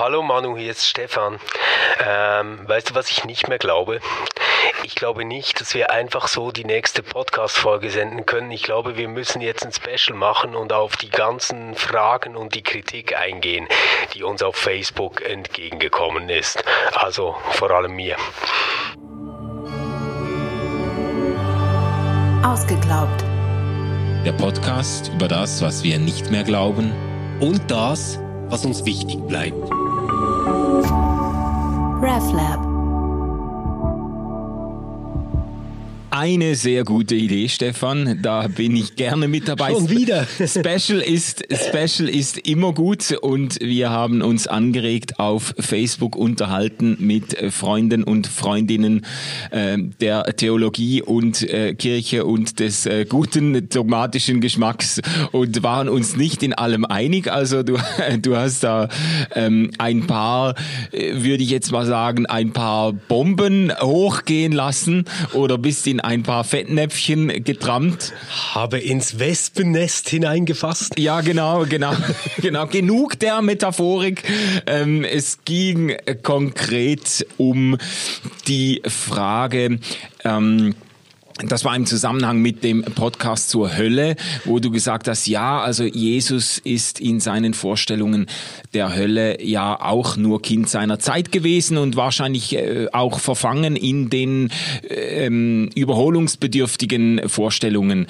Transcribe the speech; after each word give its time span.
Hallo 0.00 0.22
Manu, 0.22 0.56
hier 0.56 0.70
ist 0.70 0.86
Stefan. 0.86 1.38
Ähm, 2.02 2.66
weißt 2.66 2.88
du, 2.88 2.94
was 2.94 3.10
ich 3.10 3.26
nicht 3.26 3.48
mehr 3.48 3.58
glaube? 3.58 4.00
Ich 4.82 4.94
glaube 4.94 5.26
nicht, 5.26 5.60
dass 5.60 5.74
wir 5.74 5.90
einfach 5.90 6.26
so 6.26 6.52
die 6.52 6.64
nächste 6.64 7.02
Podcast-Folge 7.02 7.90
senden 7.90 8.24
können. 8.24 8.50
Ich 8.50 8.62
glaube, 8.62 8.96
wir 8.96 9.08
müssen 9.08 9.42
jetzt 9.42 9.62
ein 9.62 9.72
Special 9.72 10.16
machen 10.16 10.56
und 10.56 10.72
auf 10.72 10.96
die 10.96 11.10
ganzen 11.10 11.74
Fragen 11.74 12.34
und 12.34 12.54
die 12.54 12.62
Kritik 12.62 13.14
eingehen, 13.14 13.68
die 14.14 14.22
uns 14.22 14.42
auf 14.42 14.56
Facebook 14.56 15.20
entgegengekommen 15.20 16.30
ist. 16.30 16.64
Also 16.94 17.36
vor 17.50 17.70
allem 17.70 17.94
mir. 17.94 18.16
Ausgeglaubt. 22.42 23.22
Der 24.24 24.32
Podcast 24.32 25.10
über 25.12 25.28
das, 25.28 25.60
was 25.60 25.84
wir 25.84 25.98
nicht 25.98 26.30
mehr 26.30 26.44
glauben 26.44 26.90
und 27.40 27.70
das, 27.70 28.18
was 28.48 28.64
uns 28.64 28.86
wichtig 28.86 29.18
bleibt. 29.28 29.79
RefLab. 32.00 32.69
Eine 36.22 36.54
sehr 36.54 36.84
gute 36.84 37.14
Idee, 37.14 37.48
Stefan. 37.48 38.18
Da 38.20 38.46
bin 38.46 38.76
ich 38.76 38.94
gerne 38.94 39.26
mit 39.26 39.48
dabei. 39.48 39.70
Schon 39.70 39.88
wieder. 39.88 40.26
Special 40.36 41.00
ist, 41.00 41.42
Special 41.50 42.10
ist 42.10 42.36
immer 42.46 42.74
gut 42.74 43.12
und 43.22 43.58
wir 43.62 43.88
haben 43.88 44.20
uns 44.20 44.46
angeregt 44.46 45.18
auf 45.18 45.54
Facebook 45.58 46.16
unterhalten 46.16 46.98
mit 47.00 47.38
Freunden 47.50 48.04
und 48.04 48.26
Freundinnen 48.26 49.06
äh, 49.50 49.78
der 49.78 50.24
Theologie 50.36 51.00
und 51.00 51.40
äh, 51.48 51.72
Kirche 51.72 52.26
und 52.26 52.60
des 52.60 52.84
äh, 52.84 53.06
guten 53.08 53.70
dogmatischen 53.70 54.42
Geschmacks 54.42 55.00
und 55.32 55.62
waren 55.62 55.88
uns 55.88 56.18
nicht 56.18 56.42
in 56.42 56.52
allem 56.52 56.84
einig. 56.84 57.32
Also 57.32 57.62
du, 57.62 57.78
du 58.20 58.36
hast 58.36 58.62
da 58.62 58.90
ähm, 59.34 59.70
ein 59.78 60.06
paar, 60.06 60.54
würde 60.92 61.42
ich 61.42 61.48
jetzt 61.48 61.72
mal 61.72 61.86
sagen, 61.86 62.26
ein 62.26 62.52
paar 62.52 62.92
Bomben 62.92 63.72
hochgehen 63.80 64.52
lassen 64.52 65.06
oder 65.32 65.56
bist 65.56 65.86
in 65.86 66.09
ein 66.10 66.24
paar 66.24 66.42
Fettnäpfchen 66.42 67.44
getrammt. 67.44 68.12
Habe 68.52 68.80
ins 68.80 69.20
Wespennest 69.20 70.08
hineingefasst. 70.08 70.98
Ja, 70.98 71.20
genau, 71.20 71.66
genau, 71.66 71.92
genau. 72.38 72.66
Genug 72.66 73.16
der 73.20 73.40
Metaphorik. 73.42 74.24
Ähm, 74.66 75.04
es 75.04 75.38
ging 75.44 75.96
konkret 76.24 77.24
um 77.36 77.78
die 78.48 78.82
Frage, 78.88 79.78
ähm, 80.24 80.74
das 81.46 81.64
war 81.64 81.74
im 81.76 81.86
Zusammenhang 81.86 82.38
mit 82.38 82.62
dem 82.64 82.82
Podcast 82.82 83.50
zur 83.50 83.76
Hölle, 83.76 84.16
wo 84.44 84.58
du 84.58 84.70
gesagt 84.70 85.08
hast, 85.08 85.26
ja, 85.26 85.60
also 85.60 85.84
Jesus 85.84 86.58
ist 86.58 87.00
in 87.00 87.20
seinen 87.20 87.54
Vorstellungen 87.54 88.26
der 88.74 88.94
Hölle 88.94 89.42
ja 89.42 89.80
auch 89.80 90.16
nur 90.16 90.42
Kind 90.42 90.68
seiner 90.68 90.98
Zeit 90.98 91.32
gewesen 91.32 91.78
und 91.78 91.96
wahrscheinlich 91.96 92.56
äh, 92.56 92.88
auch 92.92 93.18
verfangen 93.18 93.76
in 93.76 94.10
den 94.10 94.50
ähm, 94.88 95.70
überholungsbedürftigen 95.74 97.28
Vorstellungen 97.28 98.06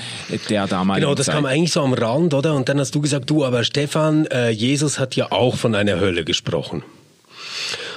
der 0.48 0.66
damaligen 0.66 1.04
Genau, 1.04 1.14
das 1.14 1.26
Zeit. 1.26 1.36
kam 1.36 1.46
eigentlich 1.46 1.72
so 1.72 1.82
am 1.82 1.92
Rand, 1.92 2.34
oder? 2.34 2.54
Und 2.54 2.68
dann 2.68 2.78
hast 2.78 2.94
du 2.94 3.00
gesagt, 3.00 3.30
du, 3.30 3.44
aber 3.44 3.64
Stefan, 3.64 4.26
äh, 4.26 4.50
Jesus 4.50 4.98
hat 4.98 5.16
ja 5.16 5.30
auch 5.30 5.56
von 5.56 5.74
einer 5.74 6.00
Hölle 6.00 6.24
gesprochen. 6.24 6.82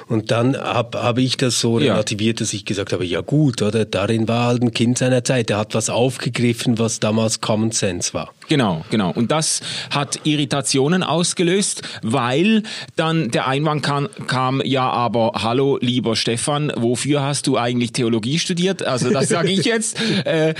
Und 0.07 0.31
dann 0.31 0.57
habe 0.57 1.01
hab 1.01 1.17
ich 1.17 1.37
das 1.37 1.59
so 1.59 1.77
relativiert, 1.77 2.41
dass 2.41 2.53
ich 2.53 2.65
gesagt 2.65 2.93
habe, 2.93 3.05
ja 3.05 3.21
gut, 3.21 3.61
oder? 3.61 3.85
Darin 3.85 4.27
war 4.27 4.47
halt 4.47 4.61
ein 4.61 4.73
Kind 4.73 4.97
seiner 4.97 5.23
Zeit. 5.23 5.49
Er 5.49 5.57
hat 5.57 5.75
was 5.75 5.89
aufgegriffen, 5.89 6.79
was 6.79 6.99
damals 6.99 7.41
Common 7.41 7.71
Sense 7.71 8.13
war. 8.13 8.33
Genau, 8.47 8.85
genau. 8.89 9.11
Und 9.11 9.31
das 9.31 9.61
hat 9.89 10.21
Irritationen 10.25 11.03
ausgelöst, 11.03 11.81
weil 12.01 12.63
dann 12.95 13.31
der 13.31 13.47
Einwand 13.47 13.83
kam, 13.83 14.09
kam, 14.27 14.61
ja, 14.63 14.89
aber 14.89 15.31
hallo, 15.35 15.77
lieber 15.81 16.15
Stefan, 16.15 16.71
wofür 16.75 17.21
hast 17.21 17.47
du 17.47 17.57
eigentlich 17.57 17.93
Theologie 17.93 18.39
studiert? 18.39 18.83
Also 18.83 19.09
das 19.09 19.29
sage 19.29 19.51
ich 19.51 19.65
jetzt. 19.65 19.97
Äh, 20.25 20.53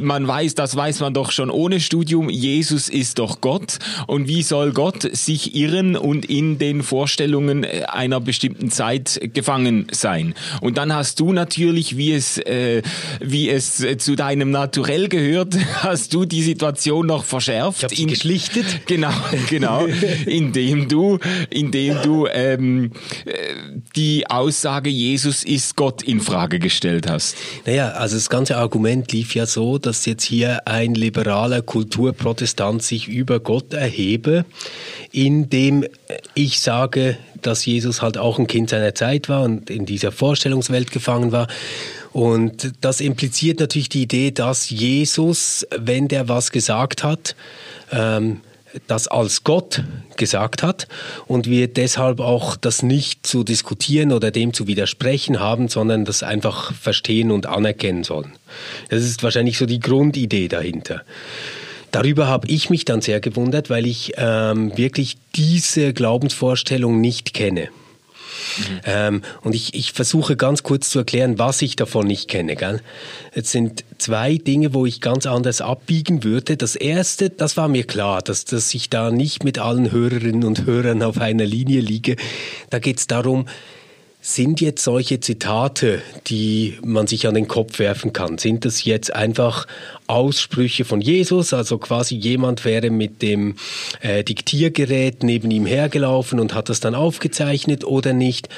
man 0.00 0.26
weiß, 0.26 0.54
das 0.54 0.74
weiß 0.74 1.00
man 1.00 1.14
doch 1.14 1.30
schon 1.30 1.50
ohne 1.50 1.78
Studium. 1.78 2.30
Jesus 2.30 2.88
ist 2.88 3.18
doch 3.18 3.40
Gott. 3.40 3.78
Und 4.06 4.28
wie 4.28 4.42
soll 4.42 4.72
Gott 4.72 5.02
sich 5.16 5.54
irren 5.54 5.96
und 5.96 6.24
in 6.24 6.58
den 6.58 6.82
Vorstellungen 6.82 7.64
einer 7.64 8.20
bestimmten 8.20 8.70
Zeit 8.70 9.20
gefangen 9.32 9.86
sein? 9.92 10.34
Und 10.60 10.78
dann 10.78 10.94
hast 10.94 11.20
du 11.20 11.32
natürlich, 11.32 11.96
wie 11.96 12.12
es, 12.12 12.38
äh, 12.38 12.82
wie 13.20 13.48
es 13.48 13.82
äh, 13.82 13.98
zu 13.98 14.16
deinem 14.16 14.50
Naturell 14.50 15.08
gehört, 15.08 15.56
hast 15.82 16.14
du 16.14 16.24
die 16.24 16.42
Situation 16.42 17.06
noch 17.06 17.23
verschärft. 17.24 17.90
Ich 17.92 18.00
in- 18.00 18.08
geschlichtet. 18.08 18.64
Genau, 18.86 19.10
genau. 19.48 19.86
indem 20.26 20.88
du, 20.88 21.18
indem 21.50 22.02
du 22.02 22.26
ähm, 22.26 22.92
äh, 23.24 23.32
die 23.96 24.28
Aussage 24.28 24.90
Jesus 24.90 25.42
ist 25.44 25.76
Gott 25.76 26.02
in 26.02 26.20
Frage 26.20 26.58
gestellt 26.58 27.08
hast. 27.08 27.36
Naja, 27.66 27.90
also 27.90 28.16
das 28.16 28.28
ganze 28.28 28.56
Argument 28.56 29.10
lief 29.12 29.34
ja 29.34 29.46
so, 29.46 29.78
dass 29.78 30.06
jetzt 30.06 30.24
hier 30.24 30.66
ein 30.68 30.94
liberaler 30.94 31.62
Kulturprotestant 31.62 32.82
sich 32.82 33.08
über 33.08 33.40
Gott 33.40 33.72
erhebe, 33.72 34.44
indem 35.12 35.86
ich 36.34 36.60
sage, 36.60 37.16
dass 37.42 37.64
Jesus 37.66 38.02
halt 38.02 38.18
auch 38.18 38.38
ein 38.38 38.46
Kind 38.46 38.70
seiner 38.70 38.94
Zeit 38.94 39.28
war 39.28 39.42
und 39.42 39.70
in 39.70 39.86
dieser 39.86 40.12
Vorstellungswelt 40.12 40.90
gefangen 40.92 41.32
war. 41.32 41.48
Und 42.14 42.74
das 42.80 43.00
impliziert 43.00 43.58
natürlich 43.58 43.88
die 43.88 44.02
Idee, 44.02 44.30
dass 44.30 44.70
Jesus, 44.70 45.66
wenn 45.76 46.06
der 46.06 46.28
was 46.28 46.52
gesagt 46.52 47.02
hat, 47.02 47.34
ähm, 47.90 48.40
das 48.86 49.08
als 49.08 49.42
Gott 49.42 49.82
gesagt 50.16 50.62
hat 50.62 50.86
und 51.26 51.48
wir 51.48 51.66
deshalb 51.66 52.20
auch 52.20 52.54
das 52.54 52.84
nicht 52.84 53.26
zu 53.26 53.42
diskutieren 53.42 54.12
oder 54.12 54.30
dem 54.30 54.54
zu 54.54 54.68
widersprechen 54.68 55.40
haben, 55.40 55.66
sondern 55.66 56.04
das 56.04 56.22
einfach 56.22 56.72
verstehen 56.72 57.32
und 57.32 57.46
anerkennen 57.46 58.04
sollen. 58.04 58.32
Das 58.90 59.02
ist 59.02 59.24
wahrscheinlich 59.24 59.58
so 59.58 59.66
die 59.66 59.80
Grundidee 59.80 60.46
dahinter. 60.46 61.02
Darüber 61.90 62.28
habe 62.28 62.46
ich 62.46 62.70
mich 62.70 62.84
dann 62.84 63.00
sehr 63.00 63.18
gewundert, 63.18 63.70
weil 63.70 63.86
ich 63.86 64.12
ähm, 64.18 64.76
wirklich 64.76 65.16
diese 65.34 65.92
Glaubensvorstellung 65.92 67.00
nicht 67.00 67.34
kenne. 67.34 67.70
Ähm, 68.84 69.22
und 69.42 69.54
ich, 69.54 69.74
ich 69.74 69.92
versuche 69.92 70.36
ganz 70.36 70.62
kurz 70.62 70.90
zu 70.90 71.00
erklären, 71.00 71.38
was 71.38 71.62
ich 71.62 71.76
davon 71.76 72.06
nicht 72.06 72.28
kenne. 72.28 72.56
Gell? 72.56 72.80
Es 73.32 73.50
sind 73.50 73.84
zwei 73.98 74.36
Dinge, 74.36 74.74
wo 74.74 74.86
ich 74.86 75.00
ganz 75.00 75.26
anders 75.26 75.60
abbiegen 75.60 76.24
würde. 76.24 76.56
Das 76.56 76.76
erste, 76.76 77.30
das 77.30 77.56
war 77.56 77.68
mir 77.68 77.84
klar, 77.84 78.22
dass, 78.22 78.44
dass 78.44 78.72
ich 78.74 78.90
da 78.90 79.10
nicht 79.10 79.44
mit 79.44 79.58
allen 79.58 79.90
Hörerinnen 79.90 80.44
und 80.44 80.66
Hörern 80.66 81.02
auf 81.02 81.18
einer 81.18 81.46
Linie 81.46 81.80
liege. 81.80 82.16
Da 82.70 82.78
geht 82.78 82.98
es 82.98 83.06
darum, 83.06 83.46
sind 84.26 84.62
jetzt 84.62 84.82
solche 84.82 85.20
Zitate, 85.20 86.00
die 86.28 86.78
man 86.82 87.06
sich 87.06 87.26
an 87.28 87.34
den 87.34 87.46
Kopf 87.46 87.78
werfen 87.78 88.14
kann, 88.14 88.38
sind 88.38 88.64
das 88.64 88.82
jetzt 88.84 89.14
einfach 89.14 89.66
Aussprüche 90.06 90.86
von 90.86 91.02
Jesus? 91.02 91.52
Also 91.52 91.76
quasi 91.76 92.14
jemand 92.16 92.64
wäre 92.64 92.88
mit 92.88 93.20
dem 93.20 93.56
äh, 94.00 94.24
Diktiergerät 94.24 95.22
neben 95.22 95.50
ihm 95.50 95.66
hergelaufen 95.66 96.40
und 96.40 96.54
hat 96.54 96.70
das 96.70 96.80
dann 96.80 96.94
aufgezeichnet 96.94 97.84
oder 97.84 98.14
nicht? 98.14 98.48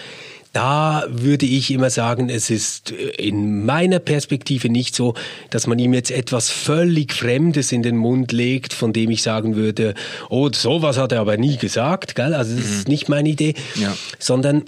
Da 0.52 1.04
würde 1.10 1.46
ich 1.46 1.72
immer 1.72 1.90
sagen, 1.90 2.30
es 2.30 2.48
ist 2.48 2.92
in 2.92 3.66
meiner 3.66 3.98
Perspektive 3.98 4.68
nicht 4.68 4.94
so, 4.94 5.14
dass 5.50 5.66
man 5.66 5.80
ihm 5.80 5.92
jetzt 5.94 6.12
etwas 6.12 6.48
völlig 6.48 7.12
Fremdes 7.12 7.72
in 7.72 7.82
den 7.82 7.96
Mund 7.96 8.30
legt, 8.30 8.72
von 8.72 8.92
dem 8.92 9.10
ich 9.10 9.20
sagen 9.22 9.56
würde, 9.56 9.94
oh, 10.30 10.48
sowas 10.52 10.96
hat 10.96 11.10
er 11.10 11.20
aber 11.22 11.36
nie 11.36 11.56
gesagt, 11.56 12.14
gell? 12.14 12.34
Also 12.34 12.54
das 12.54 12.64
ist 12.64 12.88
nicht 12.88 13.08
meine 13.08 13.28
Idee, 13.28 13.54
Ja. 13.74 13.94
sondern 14.20 14.62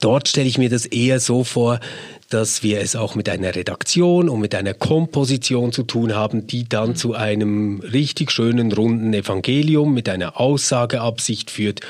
Dort 0.00 0.28
stelle 0.28 0.48
ich 0.48 0.58
mir 0.58 0.68
das 0.68 0.86
eher 0.86 1.20
so 1.20 1.44
vor, 1.44 1.80
dass 2.28 2.62
wir 2.62 2.80
es 2.80 2.96
auch 2.96 3.14
mit 3.14 3.28
einer 3.28 3.54
Redaktion 3.54 4.28
und 4.28 4.40
mit 4.40 4.54
einer 4.54 4.74
Komposition 4.74 5.72
zu 5.72 5.84
tun 5.84 6.14
haben, 6.14 6.46
die 6.46 6.68
dann 6.68 6.96
zu 6.96 7.14
einem 7.14 7.80
richtig 7.80 8.32
schönen 8.32 8.72
runden 8.72 9.14
Evangelium 9.14 9.94
mit 9.94 10.08
einer 10.08 10.40
Aussageabsicht 10.40 11.50
führt 11.50 11.80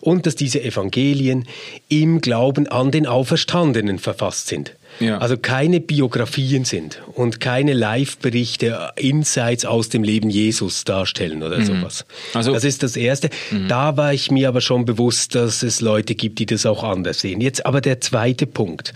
und 0.00 0.26
dass 0.26 0.34
diese 0.34 0.62
Evangelien 0.62 1.46
im 1.88 2.20
Glauben 2.20 2.66
an 2.68 2.90
den 2.90 3.06
Auferstandenen 3.06 3.98
verfasst 3.98 4.48
sind. 4.48 4.74
Ja. 5.00 5.18
Also 5.18 5.36
keine 5.36 5.80
Biografien 5.80 6.64
sind 6.64 7.02
und 7.14 7.40
keine 7.40 7.72
Live-Berichte, 7.72 8.90
Insights 8.96 9.64
aus 9.64 9.88
dem 9.88 10.02
Leben 10.04 10.30
Jesus 10.30 10.84
darstellen 10.84 11.42
oder 11.42 11.62
sowas. 11.64 12.04
Also- 12.34 12.52
das 12.52 12.64
ist 12.64 12.82
das 12.82 12.96
Erste. 12.96 13.30
Da 13.68 13.96
war 13.96 14.12
ich 14.12 14.30
mir 14.30 14.48
aber 14.48 14.60
schon 14.60 14.84
bewusst, 14.84 15.34
dass 15.34 15.62
es 15.62 15.80
Leute 15.80 16.14
gibt, 16.14 16.38
die 16.38 16.46
das 16.46 16.66
auch 16.66 16.82
anders 16.84 17.20
sehen. 17.20 17.40
Jetzt 17.40 17.64
aber 17.66 17.80
der 17.80 18.00
zweite 18.00 18.46
Punkt. 18.46 18.92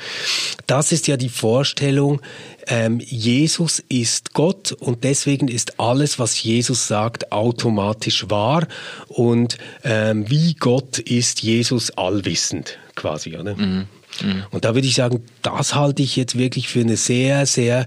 Das 0.66 0.92
ist 0.92 1.06
ja 1.06 1.16
die 1.16 1.28
Vorstellung, 1.28 2.20
ähm, 2.68 3.00
Jesus 3.00 3.82
ist 3.88 4.32
Gott 4.34 4.72
und 4.72 5.04
deswegen 5.04 5.46
ist 5.48 5.78
alles, 5.78 6.18
was 6.18 6.42
Jesus 6.42 6.88
sagt, 6.88 7.30
automatisch 7.32 8.28
wahr. 8.28 8.66
Und 9.08 9.56
ähm, 9.84 10.28
wie 10.28 10.54
Gott 10.54 10.98
ist 10.98 11.42
Jesus 11.42 11.90
allwissend 11.92 12.78
quasi. 12.96 13.36
Oder? 13.36 13.56
Und 14.50 14.64
da 14.64 14.74
würde 14.74 14.86
ich 14.86 14.94
sagen, 14.94 15.22
das 15.42 15.74
halte 15.74 16.02
ich 16.02 16.16
jetzt 16.16 16.38
wirklich 16.38 16.68
für 16.68 16.80
eine 16.80 16.96
sehr, 16.96 17.46
sehr 17.46 17.86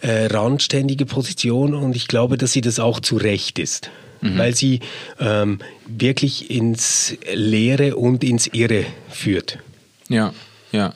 äh, 0.00 0.26
randständige 0.26 1.06
Position 1.06 1.74
und 1.74 1.96
ich 1.96 2.06
glaube, 2.08 2.38
dass 2.38 2.52
sie 2.52 2.60
das 2.60 2.78
auch 2.78 3.00
zu 3.00 3.16
Recht 3.16 3.58
ist. 3.58 3.90
weil 4.20 4.54
sie 4.54 4.80
ähm, 5.20 5.60
wirklich 5.86 6.50
ins 6.50 7.16
Leere 7.32 7.94
und 7.96 8.24
ins 8.24 8.48
Irre 8.48 8.84
führt. 9.08 9.58
Ja, 10.08 10.32
ja. 10.72 10.92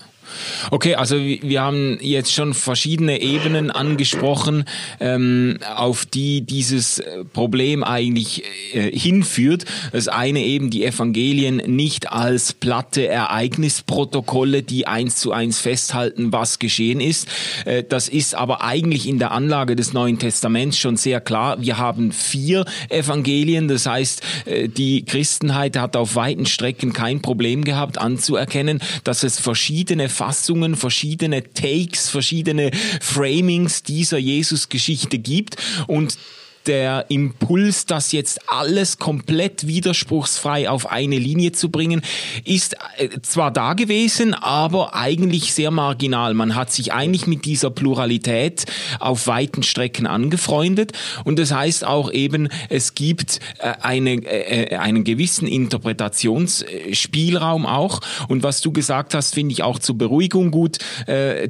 Okay, 0.71 0.95
also 0.95 1.17
wir 1.17 1.63
haben 1.63 1.99
jetzt 2.01 2.33
schon 2.33 2.55
verschiedene 2.55 3.21
Ebenen 3.21 3.71
angesprochen, 3.71 4.65
ähm, 5.01 5.59
auf 5.75 6.07
die 6.07 6.43
dieses 6.43 7.03
Problem 7.33 7.85
eigentlich 7.85 8.45
äh, 8.73 8.91
hinführt. 8.97 9.65
Das 9.93 10.09
eine 10.09 10.41
eben 10.41 10.71
die 10.71 10.85
Evangelien 10.85 11.57
nicht 11.57 12.13
als 12.13 12.53
platte 12.53 13.07
Ereignisprotokolle, 13.07 14.63
die 14.63 14.87
eins 14.87 15.17
zu 15.17 15.33
eins 15.33 15.59
festhalten, 15.59 16.33
was 16.33 16.59
geschehen 16.59 17.01
ist. 17.01 17.29
Äh, 17.65 17.85
das 17.85 18.09
ist 18.09 18.35
aber 18.35 18.63
eigentlich 18.63 19.09
in 19.09 19.19
der 19.19 19.33
Anlage 19.33 19.77
des 19.77 19.93
Neuen 19.93 20.19
Testaments 20.19 20.79
schon 20.79 20.97
sehr 20.97 21.21
klar. 21.21 21.61
Wir 21.61 21.79
haben 21.79 22.13
vier 22.13 22.65
Evangelien, 22.89 23.69
das 23.69 23.87
heißt, 23.87 24.23
äh, 24.47 24.69
die 24.69 25.05
Christenheit 25.05 25.77
hat 25.77 25.97
auf 25.97 26.17
weiten 26.17 26.47
Strecken 26.47 26.93
kein 26.93 27.23
Problem 27.23 27.65
gehabt 27.65 27.99
anzuerkennen, 27.99 28.81
dass 29.05 29.23
es 29.23 29.39
verschiedene 29.39 30.09
Fassungen, 30.23 30.77
verschiedene 30.77 31.43
Takes, 31.53 32.09
verschiedene 32.09 32.71
Framings 33.01 33.83
dieser 33.83 34.19
Jesus-Geschichte 34.19 35.19
gibt. 35.19 35.57
Und 35.89 36.17
der 36.67 37.07
Impuls, 37.09 37.87
das 37.87 38.13
jetzt 38.13 38.41
alles 38.49 38.99
komplett 38.99 39.67
widerspruchsfrei 39.67 40.69
auf 40.69 40.91
eine 40.91 41.19
Linie 41.19 41.53
zu 41.53 41.71
bringen, 41.71 42.03
ist 42.45 42.77
äh, 42.97 43.09
zwar 43.23 43.51
da 43.51 43.73
gewesen, 43.75 44.35
aber 44.35 44.95
eigentlich 44.95 45.55
sehr 45.55 45.71
marginal. 45.71 46.35
Man 46.35 46.55
hat 46.55 46.71
sich 46.73 46.93
eigentlich 46.93 47.27
mit 47.27 47.45
dieser 47.45 47.71
Pluralität 47.71 48.65
auf 49.01 49.27
weiten 49.27 49.63
Strecken 49.63 50.07
angefreundet 50.07 50.93
und 51.25 51.39
das 51.39 51.53
heißt 51.53 51.87
auch 51.87 52.11
eben, 52.13 52.49
es 52.69 52.95
gibt 52.95 53.41
äh, 53.59 53.73
eine, 53.81 54.23
äh, 54.25 54.77
einen 54.77 55.05
gewissen 55.05 55.49
Interpretationsspielraum 55.49 57.65
auch 57.67 58.01
und 58.29 58.43
was 58.43 58.61
du 58.61 58.73
gesagt 58.73 59.15
hast, 59.15 59.35
finde 59.35 59.53
ich 59.53 59.63
auch 59.63 59.79
zur 59.79 59.97
Beruhigung 59.99 60.51
gut 60.51 60.79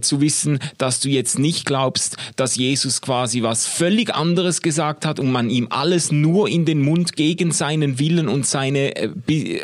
zu 0.00 0.20
wissen, 0.20 0.58
dass 0.79 1.00
du 1.00 1.08
jetzt 1.08 1.37
nicht 1.38 1.67
glaubst, 1.67 2.17
dass 2.37 2.56
Jesus 2.56 3.00
quasi 3.00 3.43
was 3.43 3.67
völlig 3.67 4.15
anderes 4.15 4.62
gesagt 4.62 5.02
gesagt 5.03 5.07
hat 5.07 5.21
und 5.21 5.31
man 5.31 5.51
ihm 5.51 5.69
alles 5.71 6.13
nur 6.13 6.49
in 6.49 6.65
den 6.65 6.81
Mund 6.81 7.17
gegen 7.17 7.53
seinen 7.53 7.99
Willen 7.99 8.29
und 8.29 8.47
seine 8.47 8.97
äh, 8.97 9.11
äh, 9.29 9.61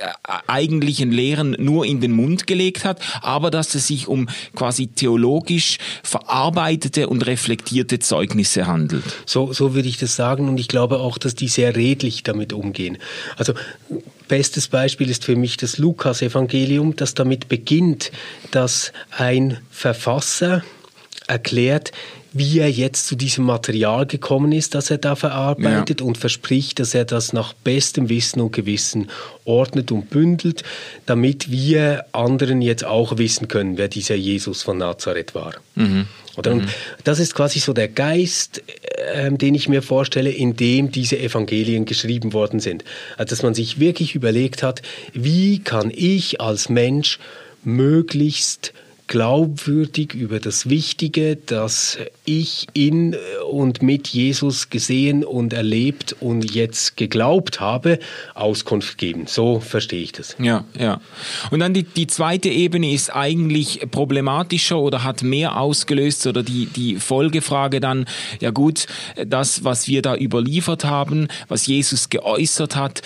eigentlichen 0.46 1.10
Lehren 1.10 1.56
nur 1.58 1.86
in 1.86 2.00
den 2.00 2.12
Mund 2.12 2.46
gelegt 2.46 2.84
hat, 2.84 3.00
aber 3.22 3.50
dass 3.50 3.74
es 3.74 3.86
sich 3.86 4.08
um 4.08 4.28
quasi 4.54 4.88
theologisch 4.88 5.78
verarbeitete 6.02 7.08
und 7.08 7.26
reflektierte 7.26 7.98
Zeugnisse 7.98 8.66
handelt. 8.66 9.04
So, 9.26 9.52
so 9.52 9.74
würde 9.74 9.88
ich 9.88 9.98
das 9.98 10.16
sagen 10.16 10.48
und 10.48 10.58
ich 10.58 10.68
glaube 10.68 10.98
auch, 10.98 11.18
dass 11.18 11.34
die 11.34 11.48
sehr 11.48 11.76
redlich 11.76 12.22
damit 12.22 12.52
umgehen. 12.52 12.98
Also 13.36 13.54
Bestes 14.28 14.68
Beispiel 14.68 15.08
ist 15.08 15.24
für 15.24 15.36
mich 15.36 15.56
das 15.56 15.78
Lukas-Evangelium, 15.78 16.96
das 16.96 17.14
damit 17.14 17.48
beginnt, 17.48 18.12
dass 18.50 18.92
ein 19.10 19.56
Verfasser 19.70 20.62
erklärt, 21.26 21.92
wie 22.38 22.58
er 22.58 22.70
jetzt 22.70 23.06
zu 23.06 23.16
diesem 23.16 23.44
Material 23.44 24.06
gekommen 24.06 24.52
ist, 24.52 24.74
das 24.74 24.90
er 24.90 24.98
da 24.98 25.16
verarbeitet 25.16 26.00
ja. 26.00 26.06
und 26.06 26.18
verspricht, 26.18 26.78
dass 26.78 26.94
er 26.94 27.04
das 27.04 27.32
nach 27.32 27.52
bestem 27.52 28.08
Wissen 28.08 28.40
und 28.40 28.52
Gewissen 28.52 29.08
ordnet 29.44 29.92
und 29.92 30.10
bündelt, 30.10 30.62
damit 31.06 31.50
wir 31.50 32.06
anderen 32.12 32.62
jetzt 32.62 32.84
auch 32.84 33.18
wissen 33.18 33.48
können, 33.48 33.78
wer 33.78 33.88
dieser 33.88 34.14
Jesus 34.14 34.62
von 34.62 34.78
Nazareth 34.78 35.34
war. 35.34 35.54
Mhm. 35.74 36.06
Oder? 36.36 36.52
Und 36.52 36.64
mhm. 36.66 36.68
das 37.04 37.18
ist 37.18 37.34
quasi 37.34 37.58
so 37.58 37.72
der 37.72 37.88
Geist, 37.88 38.62
äh, 39.12 39.30
den 39.32 39.54
ich 39.54 39.68
mir 39.68 39.82
vorstelle, 39.82 40.30
in 40.30 40.56
dem 40.56 40.92
diese 40.92 41.18
Evangelien 41.18 41.84
geschrieben 41.84 42.32
worden 42.32 42.60
sind. 42.60 42.84
Also, 43.16 43.30
dass 43.30 43.42
man 43.42 43.54
sich 43.54 43.80
wirklich 43.80 44.14
überlegt 44.14 44.62
hat, 44.62 44.82
wie 45.12 45.58
kann 45.58 45.90
ich 45.94 46.40
als 46.40 46.68
Mensch 46.68 47.18
möglichst 47.64 48.72
glaubwürdig 49.08 50.14
über 50.14 50.38
das 50.38 50.68
Wichtige, 50.68 51.36
das 51.36 51.98
ich 52.24 52.66
in 52.74 53.16
und 53.50 53.82
mit 53.82 54.08
Jesus 54.08 54.68
gesehen 54.70 55.24
und 55.24 55.54
erlebt 55.54 56.14
und 56.20 56.54
jetzt 56.54 56.96
geglaubt 56.96 57.58
habe, 57.58 57.98
Auskunft 58.34 58.98
geben. 58.98 59.26
So 59.26 59.60
verstehe 59.60 60.02
ich 60.02 60.12
das. 60.12 60.36
Ja, 60.38 60.64
ja. 60.78 61.00
Und 61.50 61.60
dann 61.60 61.72
die, 61.72 61.84
die 61.84 62.06
zweite 62.06 62.50
Ebene 62.50 62.92
ist 62.92 63.14
eigentlich 63.14 63.80
problematischer 63.90 64.78
oder 64.78 65.04
hat 65.04 65.22
mehr 65.22 65.58
ausgelöst 65.58 66.26
oder 66.26 66.42
die, 66.42 66.66
die 66.66 66.96
Folgefrage 66.96 67.80
dann, 67.80 68.06
ja 68.40 68.50
gut, 68.50 68.86
das, 69.26 69.64
was 69.64 69.88
wir 69.88 70.02
da 70.02 70.16
überliefert 70.16 70.84
haben, 70.84 71.28
was 71.48 71.66
Jesus 71.66 72.10
geäußert 72.10 72.76
hat, 72.76 73.02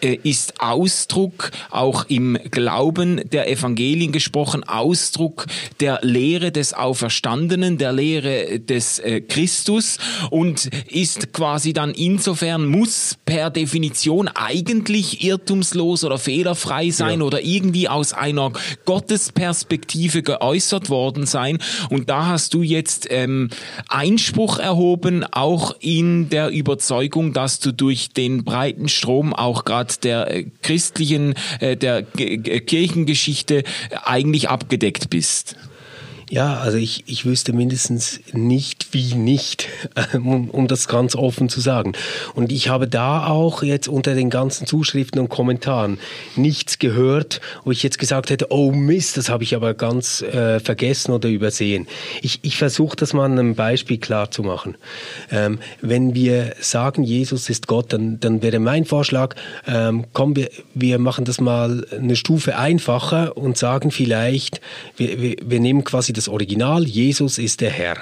äh, 0.00 0.18
ist 0.24 0.60
Ausdruck, 0.60 1.52
auch 1.70 2.06
im 2.08 2.38
Glauben 2.50 3.20
der 3.30 3.48
Evangelien 3.48 4.10
gesprochen, 4.10 4.64
Ausdruck 4.64 5.43
der 5.80 6.00
Lehre 6.02 6.52
des 6.52 6.74
Auferstandenen, 6.74 7.78
der 7.78 7.92
Lehre 7.92 8.60
des 8.60 8.98
äh, 8.98 9.20
Christus 9.20 9.98
und 10.30 10.70
ist 10.90 11.32
quasi 11.32 11.72
dann 11.72 11.92
insofern 11.92 12.66
muss 12.66 13.16
per 13.24 13.50
Definition 13.50 14.28
eigentlich 14.28 15.24
irrtumslos 15.24 16.04
oder 16.04 16.18
fehlerfrei 16.18 16.90
sein 16.90 17.20
ja. 17.20 17.26
oder 17.26 17.42
irgendwie 17.42 17.88
aus 17.88 18.12
einer 18.12 18.52
Gottesperspektive 18.84 20.22
geäußert 20.22 20.90
worden 20.90 21.26
sein. 21.26 21.58
Und 21.90 22.10
da 22.10 22.26
hast 22.26 22.54
du 22.54 22.62
jetzt 22.62 23.06
ähm, 23.10 23.50
Einspruch 23.88 24.58
erhoben, 24.58 25.24
auch 25.24 25.74
in 25.80 26.28
der 26.30 26.50
Überzeugung, 26.50 27.32
dass 27.32 27.60
du 27.60 27.72
durch 27.72 28.10
den 28.10 28.44
breiten 28.44 28.88
Strom 28.88 29.34
auch 29.34 29.64
gerade 29.64 29.94
der 30.02 30.30
äh, 30.30 30.44
christlichen, 30.62 31.34
äh, 31.60 31.76
der 31.76 32.02
Kirchengeschichte 32.02 33.64
eigentlich 34.04 34.48
abgedeckt 34.48 35.10
bist. 35.10 35.33
next. 35.34 35.73
Ja, 36.30 36.56
also 36.56 36.78
ich, 36.78 37.04
ich 37.06 37.26
wüsste 37.26 37.52
mindestens 37.52 38.20
nicht, 38.32 38.88
wie 38.92 39.14
nicht, 39.14 39.68
um, 40.14 40.48
um 40.48 40.68
das 40.68 40.88
ganz 40.88 41.14
offen 41.14 41.50
zu 41.50 41.60
sagen. 41.60 41.92
Und 42.34 42.50
ich 42.50 42.68
habe 42.70 42.88
da 42.88 43.26
auch 43.26 43.62
jetzt 43.62 43.88
unter 43.88 44.14
den 44.14 44.30
ganzen 44.30 44.66
Zuschriften 44.66 45.20
und 45.20 45.28
Kommentaren 45.28 45.98
nichts 46.34 46.78
gehört, 46.78 47.42
wo 47.64 47.72
ich 47.72 47.82
jetzt 47.82 47.98
gesagt 47.98 48.30
hätte, 48.30 48.46
oh 48.50 48.72
Mist, 48.72 49.18
das 49.18 49.28
habe 49.28 49.44
ich 49.44 49.54
aber 49.54 49.74
ganz 49.74 50.22
äh, 50.22 50.60
vergessen 50.60 51.12
oder 51.12 51.28
übersehen. 51.28 51.86
Ich, 52.22 52.40
ich 52.42 52.56
versuche 52.56 52.96
das 52.96 53.12
mal 53.12 53.26
an 53.26 53.38
einem 53.38 53.54
Beispiel 53.54 53.98
klar 53.98 54.30
zu 54.30 54.42
machen. 54.42 54.76
Ähm, 55.30 55.58
wenn 55.82 56.14
wir 56.14 56.54
sagen, 56.58 57.02
Jesus 57.02 57.50
ist 57.50 57.66
Gott, 57.66 57.92
dann, 57.92 58.18
dann 58.20 58.40
wäre 58.40 58.60
mein 58.60 58.86
Vorschlag, 58.86 59.34
ähm, 59.66 60.06
komm, 60.14 60.36
wir, 60.36 60.48
wir 60.72 60.98
machen 60.98 61.26
das 61.26 61.38
mal 61.38 61.86
eine 61.92 62.16
Stufe 62.16 62.56
einfacher 62.56 63.36
und 63.36 63.58
sagen 63.58 63.90
vielleicht, 63.90 64.62
wir, 64.96 65.20
wir, 65.20 65.36
wir 65.44 65.60
nehmen 65.60 65.84
quasi 65.84 66.13
das 66.14 66.28
Original, 66.28 66.84
Jesus 66.84 67.38
ist 67.38 67.60
der 67.60 67.70
Herr. 67.70 67.98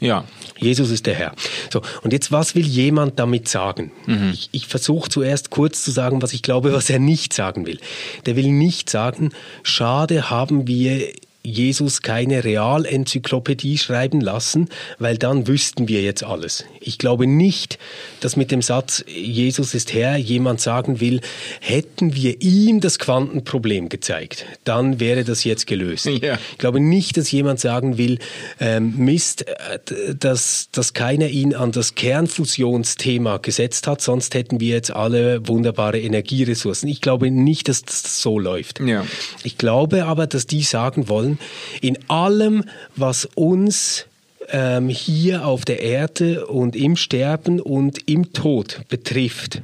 Ja. 0.00 0.24
Jesus 0.58 0.90
ist 0.90 1.06
der 1.06 1.14
Herr. 1.14 1.34
So, 1.70 1.82
und 2.02 2.12
jetzt, 2.12 2.32
was 2.32 2.54
will 2.54 2.66
jemand 2.66 3.18
damit 3.18 3.48
sagen? 3.48 3.92
Mhm. 4.06 4.30
Ich, 4.32 4.48
ich 4.52 4.66
versuche 4.66 5.10
zuerst 5.10 5.50
kurz 5.50 5.84
zu 5.84 5.90
sagen, 5.90 6.22
was 6.22 6.32
ich 6.32 6.42
glaube, 6.42 6.72
was 6.72 6.90
er 6.90 6.98
nicht 6.98 7.32
sagen 7.32 7.66
will. 7.66 7.78
Der 8.26 8.36
will 8.36 8.50
nicht 8.50 8.90
sagen, 8.90 9.32
schade 9.62 10.30
haben 10.30 10.66
wir 10.66 11.12
Jesus 11.42 12.02
keine 12.02 12.44
Realenzyklopädie 12.44 13.78
schreiben 13.78 14.20
lassen, 14.20 14.68
weil 14.98 15.16
dann 15.16 15.46
wüssten 15.46 15.88
wir 15.88 16.02
jetzt 16.02 16.22
alles. 16.22 16.64
Ich 16.80 16.98
glaube 16.98 17.26
nicht, 17.26 17.78
dass 18.20 18.36
mit 18.36 18.50
dem 18.50 18.60
Satz 18.60 19.04
Jesus 19.06 19.74
ist 19.74 19.94
Herr 19.94 20.16
jemand 20.16 20.60
sagen 20.60 21.00
will, 21.00 21.20
hätten 21.60 22.14
wir 22.14 22.42
ihm 22.42 22.80
das 22.80 22.98
Quantenproblem 22.98 23.88
gezeigt, 23.88 24.44
dann 24.64 25.00
wäre 25.00 25.24
das 25.24 25.44
jetzt 25.44 25.66
gelöst. 25.66 26.08
Ja. 26.20 26.38
Ich 26.52 26.58
glaube 26.58 26.80
nicht, 26.80 27.16
dass 27.16 27.30
jemand 27.30 27.60
sagen 27.60 27.96
will, 27.96 28.18
ähm, 28.58 28.94
Mist, 28.96 29.46
äh, 29.48 30.14
dass, 30.18 30.68
dass 30.70 30.92
keiner 30.92 31.28
ihn 31.28 31.54
an 31.54 31.72
das 31.72 31.94
Kernfusionsthema 31.94 33.38
gesetzt 33.38 33.86
hat, 33.86 34.02
sonst 34.02 34.34
hätten 34.34 34.60
wir 34.60 34.74
jetzt 34.74 34.90
alle 34.90 35.46
wunderbare 35.48 35.98
Energieressourcen. 35.98 36.88
Ich 36.90 37.00
glaube 37.00 37.30
nicht, 37.30 37.68
dass 37.68 37.82
das 37.82 38.20
so 38.20 38.38
läuft. 38.38 38.80
Ja. 38.80 39.06
Ich 39.44 39.56
glaube 39.56 40.04
aber, 40.04 40.26
dass 40.26 40.46
die 40.46 40.62
sagen 40.62 41.08
wollen, 41.08 41.29
wollen, 41.30 41.38
in 41.80 41.98
allem, 42.08 42.64
was 42.96 43.26
uns 43.34 44.06
ähm, 44.48 44.88
hier 44.88 45.46
auf 45.46 45.64
der 45.64 45.80
Erde 45.80 46.46
und 46.46 46.76
im 46.76 46.96
Sterben 46.96 47.60
und 47.60 48.08
im 48.08 48.32
Tod 48.32 48.82
betrifft, 48.88 49.62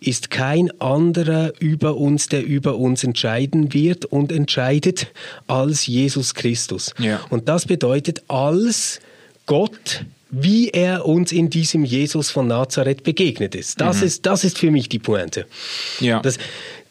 ist 0.00 0.30
kein 0.30 0.70
anderer 0.80 1.52
über 1.58 1.96
uns, 1.96 2.28
der 2.28 2.44
über 2.44 2.76
uns 2.76 3.04
entscheiden 3.04 3.72
wird 3.72 4.04
und 4.04 4.32
entscheidet, 4.32 5.08
als 5.46 5.86
Jesus 5.86 6.34
Christus. 6.34 6.94
Ja. 6.98 7.20
Und 7.30 7.48
das 7.48 7.66
bedeutet, 7.66 8.22
als 8.28 9.00
Gott 9.46 10.04
wie 10.36 10.70
er 10.70 11.06
uns 11.06 11.30
in 11.30 11.48
diesem 11.48 11.84
Jesus 11.84 12.30
von 12.30 12.48
Nazareth 12.48 13.04
begegnet 13.04 13.54
ist. 13.54 13.80
Das, 13.80 13.98
mhm. 13.98 14.06
ist, 14.06 14.26
das 14.26 14.42
ist 14.42 14.58
für 14.58 14.72
mich 14.72 14.88
die 14.88 14.98
Pointe. 14.98 15.46
Ja. 16.00 16.18
Das, 16.20 16.38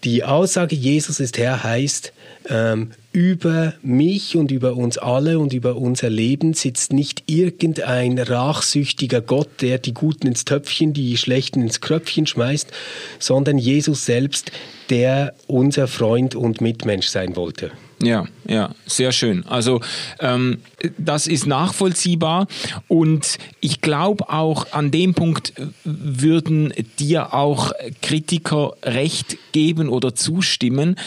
Die 0.06 0.24
Aussage, 0.24 0.76
Jesus 0.76 1.20
ist 1.20 1.38
Herr, 1.38 1.62
heißt, 1.62 2.13
ähm, 2.50 2.92
über 3.12 3.74
mich 3.82 4.36
und 4.36 4.52
über 4.52 4.76
uns 4.76 4.98
alle 4.98 5.38
und 5.40 5.54
über 5.54 5.76
unser 5.76 6.10
Leben 6.10 6.54
sitzt 6.54 6.94
nicht 6.94 7.24
irgendein 7.28 8.18
rachsüchtiger 8.18 9.22
Gott, 9.22 9.62
der 9.62 9.78
die 9.78 9.94
Guten 9.94 10.28
ins 10.28 10.46
Töpfchen, 10.46 10.94
die 10.94 11.16
Schlechten 11.18 11.62
ins 11.62 11.80
Kröpfchen 11.80 12.26
schmeißt, 12.26 12.72
sondern 13.20 13.58
Jesus 13.58 14.06
selbst, 14.06 14.52
der 14.90 15.34
unser 15.48 15.88
Freund 15.88 16.36
und 16.36 16.60
Mitmensch 16.60 17.08
sein 17.08 17.36
wollte. 17.36 17.72
Ja, 18.02 18.26
ja, 18.46 18.76
sehr 18.86 19.14
schön. 19.14 19.46
Also 19.46 19.80
ähm, 20.20 20.60
das 20.98 21.28
ist 21.28 21.46
nachvollziehbar 21.46 22.48
und 22.90 23.38
ich 23.62 23.80
glaube 23.80 24.30
auch 24.30 24.74
an 24.74 24.92
dem 24.92 25.14
Punkt 25.14 25.54
würden 25.86 26.74
dir 27.00 27.34
auch 27.34 27.72
Kritiker 28.02 28.74
recht 28.84 29.38
geben 29.54 29.88
oder 29.88 30.16
zustimmen. 30.16 30.98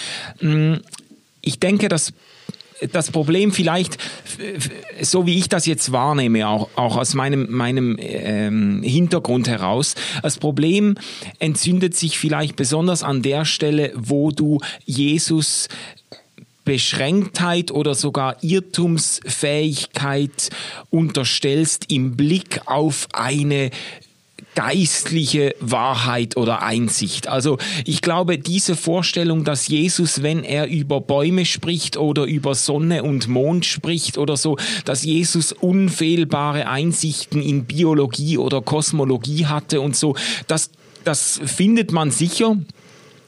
Ich 1.47 1.59
denke, 1.61 1.89
dass 1.89 2.13
das 2.93 3.11
Problem 3.13 3.53
vielleicht, 3.53 3.99
so 5.01 5.25
wie 5.27 5.39
ich 5.39 5.49
das 5.49 5.65
jetzt 5.65 5.93
wahrnehme, 5.93 6.49
auch, 6.49 6.69
auch 6.75 6.97
aus 6.97 7.15
meinem, 7.15 7.47
meinem 7.51 7.97
ähm, 8.01 8.83
Hintergrund 8.83 9.47
heraus, 9.49 9.95
das 10.23 10.39
Problem 10.39 10.97
entzündet 11.39 11.97
sich 11.97 12.19
vielleicht 12.19 12.57
besonders 12.57 13.05
an 13.05 13.23
der 13.23 13.45
Stelle, 13.45 13.93
wo 13.95 14.33
du 14.33 14.59
Jesus 14.85 15.69
Beschränktheit 16.65 17.71
oder 17.71 17.95
sogar 17.95 18.43
Irrtumsfähigkeit 18.43 20.51
unterstellst 20.91 21.93
im 21.93 22.17
Blick 22.17 22.63
auf 22.67 23.07
eine 23.13 23.71
geistliche 24.57 25.55
Wahrheit 25.61 26.37
oder 26.37 26.63
Einsicht. 26.63 27.29
Also 27.29 27.59
ich 27.85 28.01
glaube, 28.01 28.39
diese 28.39 28.75
Vorstellung, 28.75 29.45
dass 29.45 29.69
Jesus, 29.69 30.23
wenn 30.23 30.43
er 30.43 30.67
über 30.67 31.01
Bäume 31.01 31.45
spricht 31.45 31.97
oder 31.99 32.25
über 32.25 32.55
Sonne 32.55 33.05
und 33.05 33.29
Mond 33.29 33.67
spricht 33.67 34.19
oder 34.19 34.37
so, 34.37 34.57
dass 34.85 35.05
Jesus 35.05 35.53
unfehlbare 35.53 36.69
Einsichten 36.69 37.43
in 37.43 37.67
Biologie 37.67 38.39
oder 38.39 38.63
Kosmologie 38.63 39.47
hatte 39.47 39.81
und 39.83 39.95
so, 39.95 40.17
das, 40.49 40.71
das 41.05 41.39
findet 41.45 41.93
man 41.93 42.11
sicher 42.11 42.57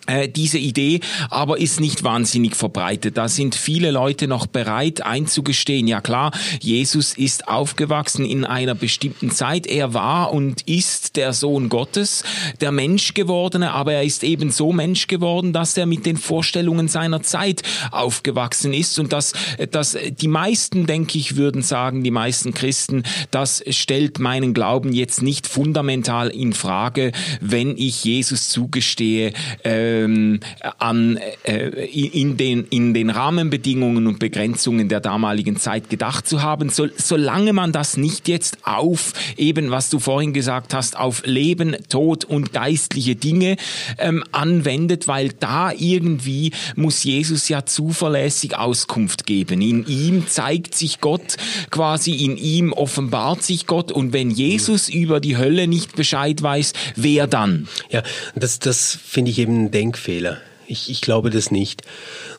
äh, 0.08 0.28
diese 0.28 0.58
Idee, 0.58 1.00
aber 1.30 1.58
ist 1.58 1.80
nicht 1.80 2.02
wahnsinnig 2.02 2.56
verbreitet. 2.56 3.16
Da 3.16 3.28
sind 3.28 3.54
viele 3.54 3.90
Leute 3.90 4.26
noch 4.26 4.46
bereit 4.46 5.02
einzugestehen, 5.02 5.86
ja 5.86 6.00
klar, 6.00 6.32
Jesus 6.60 7.12
ist 7.12 7.46
aufgewachsen 7.46 8.24
in 8.24 8.44
einer 8.44 8.74
bestimmten 8.74 9.30
Zeit. 9.30 9.66
Er 9.66 9.94
war 9.94 10.32
und 10.32 10.62
ist 10.62 11.16
der 11.16 11.32
Sohn 11.32 11.68
Gottes, 11.68 12.24
der 12.60 12.72
Mensch 12.72 13.12
gewordene, 13.14 13.72
aber 13.72 13.92
er 13.92 14.02
ist 14.02 14.24
eben 14.24 14.50
so 14.50 14.72
Mensch 14.72 15.08
geworden, 15.08 15.52
dass 15.52 15.76
er 15.76 15.86
mit 15.86 16.06
den 16.06 16.16
Vorstellungen 16.16 16.88
seiner 16.88 17.22
Zeit 17.22 17.62
aufgewachsen 17.90 18.72
ist 18.72 18.98
und 18.98 19.12
dass, 19.12 19.34
dass 19.70 19.96
die 20.10 20.28
meisten, 20.28 20.86
denke 20.86 21.18
ich, 21.18 21.36
würden 21.36 21.62
sagen, 21.62 22.02
die 22.02 22.10
meisten 22.10 22.54
Christen, 22.54 23.02
das 23.30 23.62
stellt 23.68 24.18
meinen 24.18 24.54
Glauben 24.54 24.92
jetzt 24.92 25.22
nicht 25.22 25.46
fundamental 25.46 26.28
in 26.28 26.54
Frage, 26.54 27.12
wenn 27.40 27.76
ich 27.76 28.04
Jesus 28.04 28.48
zugestehe, 28.48 29.32
äh, 29.64 29.97
ähm, 30.04 30.40
an, 30.78 31.18
äh, 31.44 31.86
in, 31.86 32.36
den, 32.36 32.66
in 32.70 32.94
den 32.94 33.10
Rahmenbedingungen 33.10 34.06
und 34.06 34.18
Begrenzungen 34.18 34.88
der 34.88 35.00
damaligen 35.00 35.56
Zeit 35.56 35.90
gedacht 35.90 36.26
zu 36.26 36.42
haben, 36.42 36.68
so, 36.68 36.86
solange 36.96 37.52
man 37.52 37.72
das 37.72 37.96
nicht 37.96 38.28
jetzt 38.28 38.58
auf 38.62 39.12
eben, 39.36 39.70
was 39.70 39.90
du 39.90 39.98
vorhin 39.98 40.32
gesagt 40.32 40.74
hast, 40.74 40.96
auf 40.96 41.22
Leben, 41.24 41.76
Tod 41.88 42.24
und 42.24 42.52
geistliche 42.52 43.16
Dinge 43.16 43.56
ähm, 43.98 44.24
anwendet, 44.32 45.08
weil 45.08 45.30
da 45.30 45.72
irgendwie 45.72 46.52
muss 46.76 47.04
Jesus 47.04 47.48
ja 47.48 47.64
zuverlässig 47.64 48.56
Auskunft 48.56 49.26
geben. 49.26 49.60
In 49.60 49.86
ihm 49.86 50.26
zeigt 50.26 50.74
sich 50.74 51.00
Gott 51.00 51.36
quasi, 51.70 52.12
in 52.12 52.36
ihm 52.36 52.72
offenbart 52.72 53.42
sich 53.42 53.66
Gott 53.66 53.92
und 53.92 54.12
wenn 54.12 54.30
Jesus 54.30 54.88
über 54.88 55.20
die 55.20 55.36
Hölle 55.36 55.66
nicht 55.68 55.96
Bescheid 55.96 56.42
weiß, 56.42 56.72
wer 56.96 57.26
dann? 57.26 57.68
Ja, 57.90 58.02
das, 58.34 58.58
das 58.58 58.98
finde 59.02 59.30
ich 59.30 59.38
eben 59.38 59.64
ein 59.64 59.70
Denkfehler. 59.88 60.38
Ich, 60.66 60.90
ich 60.90 61.00
glaube 61.00 61.30
das 61.30 61.50
nicht. 61.50 61.83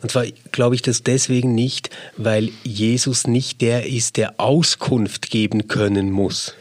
Und 0.04 0.12
zwar 0.12 0.26
glaube 0.52 0.76
ich 0.76 0.84
das 0.84 1.02
deswegen 1.02 1.56
nicht, 1.56 1.90
weil 2.16 2.52
Jesus 2.64 3.26
nicht 3.26 3.62
der 3.62 3.88
ist, 3.88 4.18
der 4.18 4.36
Auskunft 4.40 5.32
geben 5.32 5.68
können 5.68 6.12
muss. 6.12 6.54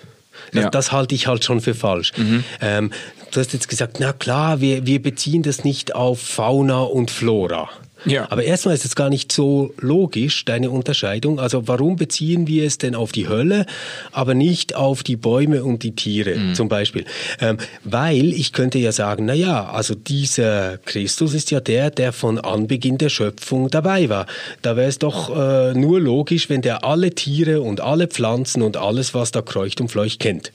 Das, 0.52 0.64
ja. 0.64 0.70
das 0.70 0.92
halte 0.92 1.14
ich 1.14 1.26
halt 1.26 1.44
schon 1.44 1.60
für 1.60 1.74
falsch. 1.74 2.12
Mhm. 2.16 2.44
Ähm, 2.62 2.90
du 3.32 3.40
hast 3.40 3.52
jetzt 3.52 3.68
gesagt, 3.68 3.98
na 4.00 4.14
klar, 4.14 4.62
wir, 4.62 4.86
wir 4.86 5.02
beziehen 5.02 5.42
das 5.42 5.62
nicht 5.62 5.94
auf 5.94 6.22
Fauna 6.22 6.80
und 6.80 7.10
Flora. 7.10 7.68
Ja. 8.04 8.30
Aber 8.30 8.44
erstmal 8.44 8.74
ist 8.74 8.84
es 8.84 8.94
gar 8.94 9.10
nicht 9.10 9.32
so 9.32 9.74
logisch, 9.78 10.44
deine 10.44 10.70
Unterscheidung. 10.70 11.40
Also 11.40 11.68
warum 11.68 11.96
beziehen 11.96 12.46
wir 12.46 12.64
es 12.64 12.78
denn 12.78 12.94
auf 12.94 13.12
die 13.12 13.28
Hölle, 13.28 13.66
aber 14.12 14.34
nicht 14.34 14.74
auf 14.74 15.02
die 15.02 15.16
Bäume 15.16 15.64
und 15.64 15.82
die 15.82 15.94
Tiere 15.94 16.36
mhm. 16.36 16.54
zum 16.54 16.68
Beispiel? 16.68 17.04
Ähm, 17.40 17.58
weil 17.84 18.32
ich 18.32 18.52
könnte 18.52 18.78
ja 18.78 18.92
sagen, 18.92 19.24
na 19.26 19.34
ja, 19.34 19.70
also 19.70 19.94
dieser 19.94 20.78
Christus 20.78 21.34
ist 21.34 21.50
ja 21.50 21.60
der, 21.60 21.90
der 21.90 22.12
von 22.12 22.38
Anbeginn 22.38 22.98
der 22.98 23.08
Schöpfung 23.08 23.70
dabei 23.70 24.08
war. 24.08 24.26
Da 24.62 24.76
wäre 24.76 24.88
es 24.88 24.98
doch 24.98 25.34
äh, 25.36 25.74
nur 25.74 26.00
logisch, 26.00 26.48
wenn 26.48 26.62
der 26.62 26.84
alle 26.84 27.10
Tiere 27.10 27.60
und 27.60 27.80
alle 27.80 28.06
Pflanzen 28.06 28.62
und 28.62 28.76
alles, 28.76 29.14
was 29.14 29.32
da 29.32 29.42
kreucht 29.42 29.80
und 29.80 29.90
fleucht, 29.90 30.20
kennt. 30.20 30.52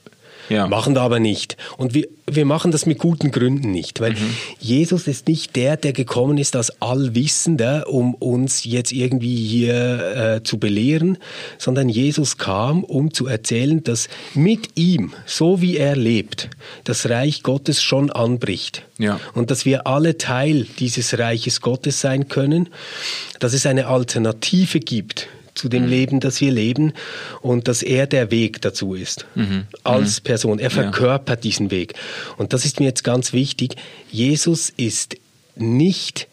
Ja. 0.48 0.66
Machen 0.66 0.94
da 0.94 1.02
aber 1.02 1.20
nicht. 1.20 1.56
Und 1.76 1.94
wir, 1.94 2.06
wir 2.30 2.44
machen 2.44 2.70
das 2.70 2.86
mit 2.86 2.98
guten 2.98 3.30
Gründen 3.30 3.70
nicht, 3.70 4.00
weil 4.00 4.12
mhm. 4.12 4.36
Jesus 4.58 5.06
ist 5.06 5.28
nicht 5.28 5.56
der, 5.56 5.76
der 5.76 5.92
gekommen 5.92 6.38
ist 6.38 6.56
als 6.56 6.80
Allwissender, 6.82 7.88
um 7.88 8.14
uns 8.14 8.64
jetzt 8.64 8.92
irgendwie 8.92 9.36
hier 9.36 10.36
äh, 10.36 10.42
zu 10.42 10.58
belehren, 10.58 11.18
sondern 11.58 11.88
Jesus 11.88 12.38
kam, 12.38 12.84
um 12.84 13.12
zu 13.12 13.26
erzählen, 13.26 13.82
dass 13.82 14.08
mit 14.34 14.70
ihm, 14.76 15.12
so 15.26 15.60
wie 15.60 15.76
er 15.76 15.96
lebt, 15.96 16.50
das 16.84 17.08
Reich 17.08 17.42
Gottes 17.42 17.82
schon 17.82 18.10
anbricht. 18.10 18.84
Ja. 18.98 19.20
Und 19.34 19.50
dass 19.50 19.64
wir 19.64 19.86
alle 19.86 20.18
Teil 20.18 20.66
dieses 20.78 21.18
Reiches 21.18 21.60
Gottes 21.60 22.00
sein 22.00 22.28
können, 22.28 22.68
dass 23.40 23.52
es 23.52 23.66
eine 23.66 23.86
Alternative 23.86 24.80
gibt 24.80 25.28
zu 25.54 25.68
dem 25.68 25.84
mhm. 25.84 25.88
Leben, 25.88 26.20
das 26.20 26.40
wir 26.40 26.50
leben 26.50 26.92
und 27.40 27.68
dass 27.68 27.82
er 27.82 28.06
der 28.06 28.30
Weg 28.30 28.60
dazu 28.62 28.94
ist 28.94 29.26
mhm. 29.34 29.64
als 29.82 30.20
mhm. 30.20 30.24
Person. 30.24 30.58
Er 30.58 30.70
verkörpert 30.70 31.38
ja. 31.38 31.42
diesen 31.42 31.70
Weg. 31.70 31.94
Und 32.36 32.52
das 32.52 32.64
ist 32.64 32.80
mir 32.80 32.86
jetzt 32.86 33.04
ganz 33.04 33.32
wichtig. 33.32 33.76
Jesus 34.10 34.72
ist 34.76 35.16
nicht 35.56 36.28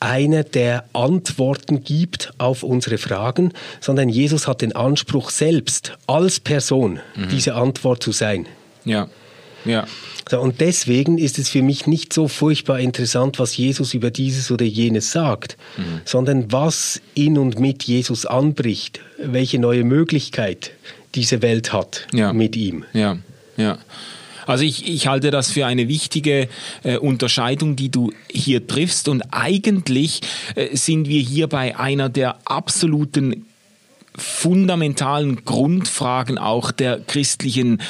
einer, 0.00 0.42
der 0.42 0.84
Antworten 0.92 1.84
gibt 1.84 2.32
auf 2.38 2.62
unsere 2.62 2.98
Fragen, 2.98 3.52
sondern 3.80 4.08
Jesus 4.08 4.48
hat 4.48 4.60
den 4.60 4.74
Anspruch 4.74 5.30
selbst 5.30 5.96
als 6.06 6.40
Person 6.40 7.00
mhm. 7.14 7.28
diese 7.28 7.54
Antwort 7.54 8.02
zu 8.02 8.10
sein. 8.12 8.46
Ja. 8.84 9.08
Ja. 9.64 9.86
So, 10.30 10.40
und 10.40 10.60
deswegen 10.60 11.18
ist 11.18 11.38
es 11.38 11.48
für 11.48 11.62
mich 11.62 11.86
nicht 11.86 12.12
so 12.12 12.28
furchtbar 12.28 12.80
interessant, 12.80 13.38
was 13.38 13.56
Jesus 13.56 13.94
über 13.94 14.10
dieses 14.10 14.50
oder 14.50 14.64
jenes 14.64 15.12
sagt, 15.12 15.56
mhm. 15.76 16.00
sondern 16.04 16.52
was 16.52 17.00
in 17.14 17.38
und 17.38 17.58
mit 17.58 17.82
Jesus 17.82 18.24
anbricht, 18.26 19.00
welche 19.18 19.58
neue 19.58 19.84
Möglichkeit 19.84 20.72
diese 21.14 21.42
Welt 21.42 21.72
hat 21.72 22.06
ja. 22.12 22.32
mit 22.32 22.56
ihm. 22.56 22.84
Ja, 22.92 23.18
ja. 23.56 23.78
Also 24.46 24.64
ich, 24.64 24.88
ich 24.88 25.06
halte 25.06 25.30
das 25.30 25.50
für 25.50 25.66
eine 25.66 25.88
wichtige 25.88 26.48
äh, 26.82 26.96
Unterscheidung, 26.96 27.76
die 27.76 27.90
du 27.90 28.12
hier 28.30 28.66
triffst. 28.66 29.08
Und 29.08 29.22
eigentlich 29.30 30.20
äh, 30.54 30.76
sind 30.76 31.08
wir 31.08 31.20
hier 31.20 31.46
bei 31.46 31.76
einer 31.78 32.08
der 32.08 32.38
absoluten 32.44 33.46
fundamentalen 34.16 35.44
Grundfragen 35.44 36.36
auch 36.36 36.70
der 36.70 37.00
christlichen 37.00 37.80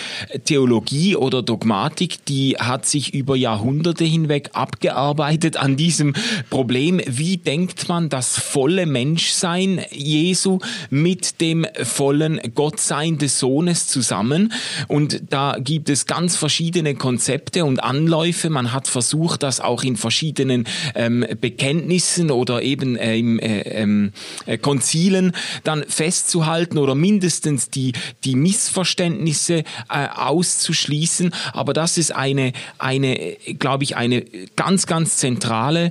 Theologie 0.45 1.17
oder 1.17 1.43
Dogmatik, 1.43 2.25
die 2.27 2.57
hat 2.59 2.87
sich 2.87 3.13
über 3.13 3.35
Jahrhunderte 3.35 4.05
hinweg 4.05 4.51
abgearbeitet 4.53 5.57
an 5.57 5.77
diesem 5.77 6.15
Problem. 6.49 7.01
Wie 7.07 7.39
denkt 7.39 7.89
man 7.89 8.09
das 8.09 8.39
volle 8.39 8.87
Menschsein 8.87 9.81
Jesu 9.91 10.61
mit 10.91 11.41
dem 11.41 11.67
vollen 11.83 12.41
Gottsein 12.55 13.19
des 13.19 13.39
Sohnes 13.39 13.89
zusammen? 13.89 14.53
Und 14.89 15.23
da 15.31 15.57
gibt 15.59 15.89
es 15.89 16.07
ganz 16.07 16.37
verschiedene 16.37 16.95
Konzepte 16.95 17.65
und 17.65 17.83
Anläufe. 17.83 18.49
Man 18.49 18.73
hat 18.73 18.87
versucht, 18.87 19.43
das 19.43 19.61
auch 19.61 19.83
in 19.83 19.97
verschiedenen 19.97 20.69
ähm, 20.95 21.27
Bekenntnissen 21.41 22.31
oder 22.31 22.63
eben 22.63 22.97
äh, 22.97 23.17
im 23.17 23.39
äh, 23.41 23.61
ähm, 23.63 24.13
äh, 24.47 24.59
Konzilen 24.59 25.33
dann 25.65 25.85
fest 25.89 26.12
festzuhalten 26.13 26.77
oder 26.77 26.95
mindestens 26.95 27.71
die, 27.71 27.93
die 28.25 28.37
Missverständnisse 28.37 29.65
äh, 29.89 30.09
auszuschließen. 30.15 31.33
Aber 31.55 31.73
das 31.73 31.97
ist 31.97 32.15
eine, 32.15 32.53
eine 32.79 33.37
glaube 33.59 33.85
ich, 33.85 33.97
eine 33.97 34.23
ganz, 34.55 34.87
ganz 34.87 35.17
zentrale 35.17 35.91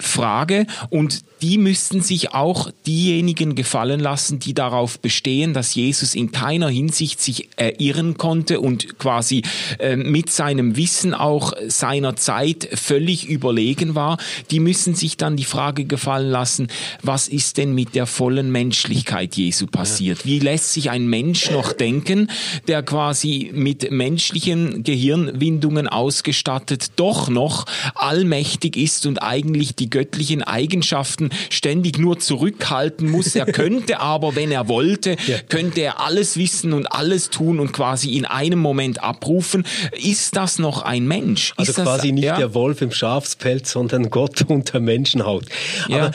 Frage 0.00 0.66
und 0.90 1.22
die 1.42 1.58
müssten 1.58 2.00
sich 2.00 2.34
auch 2.34 2.70
diejenigen 2.86 3.54
gefallen 3.54 4.00
lassen, 4.00 4.38
die 4.38 4.54
darauf 4.54 4.98
bestehen, 4.98 5.54
dass 5.54 5.74
Jesus 5.74 6.14
in 6.14 6.32
keiner 6.32 6.68
Hinsicht 6.68 7.20
sich 7.20 7.48
äh, 7.56 7.74
irren 7.78 8.16
konnte 8.16 8.60
und 8.60 8.98
quasi 8.98 9.42
äh, 9.78 9.96
mit 9.96 10.30
seinem 10.30 10.76
Wissen 10.76 11.14
auch 11.14 11.52
seiner 11.68 12.16
Zeit 12.16 12.68
völlig 12.72 13.28
überlegen 13.28 13.94
war. 13.94 14.18
Die 14.50 14.60
müssen 14.60 14.94
sich 14.94 15.16
dann 15.16 15.36
die 15.36 15.44
Frage 15.44 15.84
gefallen 15.84 16.30
lassen, 16.30 16.68
was 17.02 17.28
ist 17.28 17.56
denn 17.56 17.74
mit 17.74 17.94
der 17.94 18.06
vollen 18.06 18.50
Menschlichkeit 18.50 19.36
Jesu 19.36 19.66
passiert? 19.66 20.26
Wie 20.26 20.40
lässt 20.40 20.72
sich 20.72 20.90
ein 20.90 21.06
Mensch 21.06 21.50
noch 21.50 21.72
denken, 21.72 22.28
der 22.66 22.82
quasi 22.82 23.50
mit 23.54 23.90
menschlichen 23.90 24.82
Gehirnwindungen 24.82 25.86
ausgestattet 25.86 26.92
doch 26.96 27.28
noch 27.28 27.66
allmächtig 27.94 28.76
ist 28.76 29.06
und 29.06 29.22
eigentlich 29.22 29.74
die 29.76 29.87
göttlichen 29.90 30.42
Eigenschaften 30.42 31.30
ständig 31.50 31.98
nur 31.98 32.18
zurückhalten 32.18 33.10
muss. 33.10 33.34
Er 33.34 33.46
könnte 33.52 34.00
aber, 34.00 34.36
wenn 34.36 34.50
er 34.50 34.68
wollte, 34.68 35.16
ja. 35.26 35.38
könnte 35.48 35.80
er 35.80 36.00
alles 36.00 36.36
wissen 36.36 36.72
und 36.72 36.86
alles 36.86 37.30
tun 37.30 37.60
und 37.60 37.72
quasi 37.72 38.16
in 38.16 38.24
einem 38.24 38.58
Moment 38.58 39.02
abrufen. 39.02 39.64
Ist 39.92 40.36
das 40.36 40.58
noch 40.58 40.82
ein 40.82 41.06
Mensch? 41.06 41.52
Also 41.56 41.72
ist 41.72 41.76
quasi 41.76 42.08
das, 42.08 42.14
nicht 42.14 42.24
ja? 42.24 42.36
der 42.36 42.54
Wolf 42.54 42.82
im 42.82 42.92
Schafspelz, 42.92 43.72
sondern 43.72 44.10
Gott 44.10 44.42
unter 44.48 44.80
Menschenhaut. 44.80 45.46
Ja. 45.88 45.96
Aber 45.96 46.12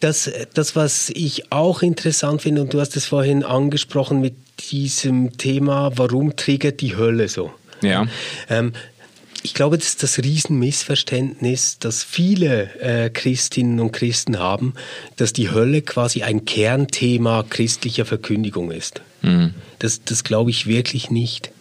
das, 0.00 0.30
das, 0.54 0.76
was 0.76 1.10
ich 1.10 1.52
auch 1.52 1.82
interessant 1.82 2.42
finde, 2.42 2.62
und 2.62 2.72
du 2.72 2.80
hast 2.80 2.96
es 2.96 3.06
vorhin 3.06 3.44
angesprochen 3.44 4.20
mit 4.20 4.34
diesem 4.70 5.36
Thema, 5.36 5.92
warum 5.96 6.36
triggert 6.36 6.80
die 6.80 6.96
Hölle 6.96 7.28
so? 7.28 7.52
Ja. 7.82 8.06
Ähm, 8.48 8.72
ich 9.46 9.54
glaube, 9.54 9.78
das 9.78 9.86
ist 9.86 10.02
das 10.02 10.18
Riesenmissverständnis, 10.18 11.78
das 11.78 12.02
viele 12.02 12.74
äh, 12.80 13.10
Christinnen 13.10 13.78
und 13.78 13.92
Christen 13.92 14.40
haben, 14.40 14.74
dass 15.14 15.32
die 15.32 15.52
Hölle 15.52 15.82
quasi 15.82 16.24
ein 16.24 16.44
Kernthema 16.44 17.44
christlicher 17.48 18.04
Verkündigung 18.06 18.72
ist. 18.72 19.02
Mhm. 19.22 19.54
Das, 19.78 20.02
das 20.02 20.24
glaube 20.24 20.50
ich 20.50 20.66
wirklich 20.66 21.12
nicht. 21.12 21.52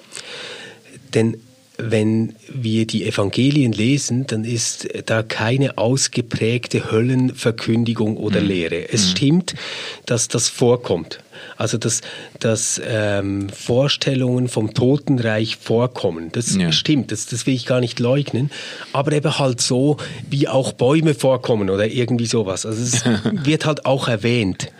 Denn 1.14 1.38
wenn 1.78 2.36
wir 2.48 2.88
die 2.88 3.06
Evangelien 3.06 3.72
lesen, 3.72 4.28
dann 4.28 4.46
ist 4.46 4.88
da 5.06 5.24
keine 5.24 5.78
ausgeprägte 5.78 6.92
Höllenverkündigung 6.92 8.18
oder 8.18 8.42
mhm. 8.42 8.48
Lehre. 8.48 8.90
Es 8.92 9.06
mhm. 9.06 9.10
stimmt, 9.10 9.56
dass 10.06 10.28
das 10.28 10.50
vorkommt. 10.50 11.20
Also 11.58 11.78
dass, 11.78 12.02
dass 12.40 12.82
ähm, 12.86 13.50
Vorstellungen 13.50 14.48
vom 14.48 14.74
Totenreich 14.74 15.58
vorkommen. 15.58 16.32
Das 16.32 16.56
ja. 16.56 16.72
stimmt, 16.72 17.12
das, 17.12 17.26
das 17.26 17.46
will 17.46 17.54
ich 17.54 17.66
gar 17.66 17.82
nicht 17.82 18.00
leugnen. 18.00 18.52
Aber 18.94 19.12
eben 19.12 19.38
halt 19.38 19.62
so, 19.62 19.98
wie 20.30 20.48
auch 20.48 20.74
Bäume 20.74 21.14
vorkommen 21.14 21.70
oder 21.70 21.88
irgendwie 21.88 22.26
sowas. 22.26 22.66
Also 22.66 22.82
es 22.82 23.04
wird 23.46 23.66
halt 23.66 23.86
auch 23.86 24.08
erwähnt. 24.08 24.72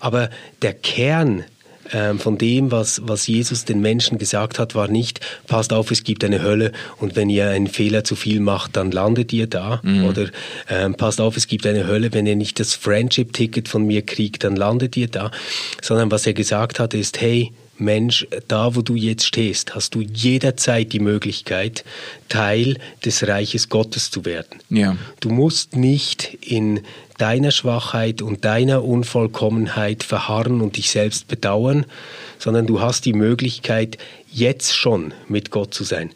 Aber 0.00 0.30
der 0.62 0.74
Kern 0.74 1.44
ähm, 1.92 2.18
von 2.18 2.38
dem, 2.38 2.70
was, 2.70 3.02
was 3.04 3.26
Jesus 3.26 3.64
den 3.64 3.80
Menschen 3.80 4.18
gesagt 4.18 4.58
hat, 4.58 4.74
war 4.74 4.88
nicht, 4.88 5.20
passt 5.46 5.72
auf, 5.72 5.90
es 5.90 6.04
gibt 6.04 6.24
eine 6.24 6.42
Hölle 6.42 6.72
und 6.98 7.16
wenn 7.16 7.28
ihr 7.28 7.48
einen 7.48 7.66
Fehler 7.66 8.04
zu 8.04 8.16
viel 8.16 8.40
macht, 8.40 8.76
dann 8.76 8.90
landet 8.90 9.32
ihr 9.32 9.46
da. 9.46 9.80
Mhm. 9.82 10.04
Oder 10.06 10.26
ähm, 10.68 10.94
passt 10.94 11.20
auf, 11.20 11.36
es 11.36 11.46
gibt 11.46 11.66
eine 11.66 11.86
Hölle, 11.86 12.12
wenn 12.12 12.26
ihr 12.26 12.36
nicht 12.36 12.60
das 12.60 12.74
Friendship-Ticket 12.74 13.68
von 13.68 13.86
mir 13.86 14.02
kriegt, 14.02 14.44
dann 14.44 14.56
landet 14.56 14.96
ihr 14.96 15.08
da. 15.08 15.30
Sondern 15.82 16.10
was 16.10 16.26
er 16.26 16.34
gesagt 16.34 16.80
hat, 16.80 16.94
ist, 16.94 17.20
hey, 17.20 17.52
Mensch, 17.78 18.26
da 18.48 18.74
wo 18.74 18.82
du 18.82 18.94
jetzt 18.94 19.26
stehst, 19.26 19.74
hast 19.74 19.94
du 19.94 20.00
jederzeit 20.00 20.92
die 20.92 21.00
Möglichkeit, 21.00 21.84
Teil 22.28 22.78
des 23.04 23.26
Reiches 23.26 23.68
Gottes 23.68 24.10
zu 24.10 24.24
werden. 24.24 24.60
Ja. 24.70 24.96
Du 25.20 25.30
musst 25.30 25.76
nicht 25.76 26.38
in 26.40 26.80
deiner 27.18 27.50
Schwachheit 27.50 28.22
und 28.22 28.44
deiner 28.44 28.84
Unvollkommenheit 28.84 30.02
verharren 30.02 30.60
und 30.60 30.76
dich 30.76 30.90
selbst 30.90 31.28
bedauern, 31.28 31.86
sondern 32.38 32.66
du 32.66 32.80
hast 32.80 33.04
die 33.04 33.12
Möglichkeit, 33.12 33.98
jetzt 34.34 34.74
schon 34.74 35.14
mit 35.28 35.52
Gott 35.52 35.72
zu 35.72 35.84
sein. 35.84 36.10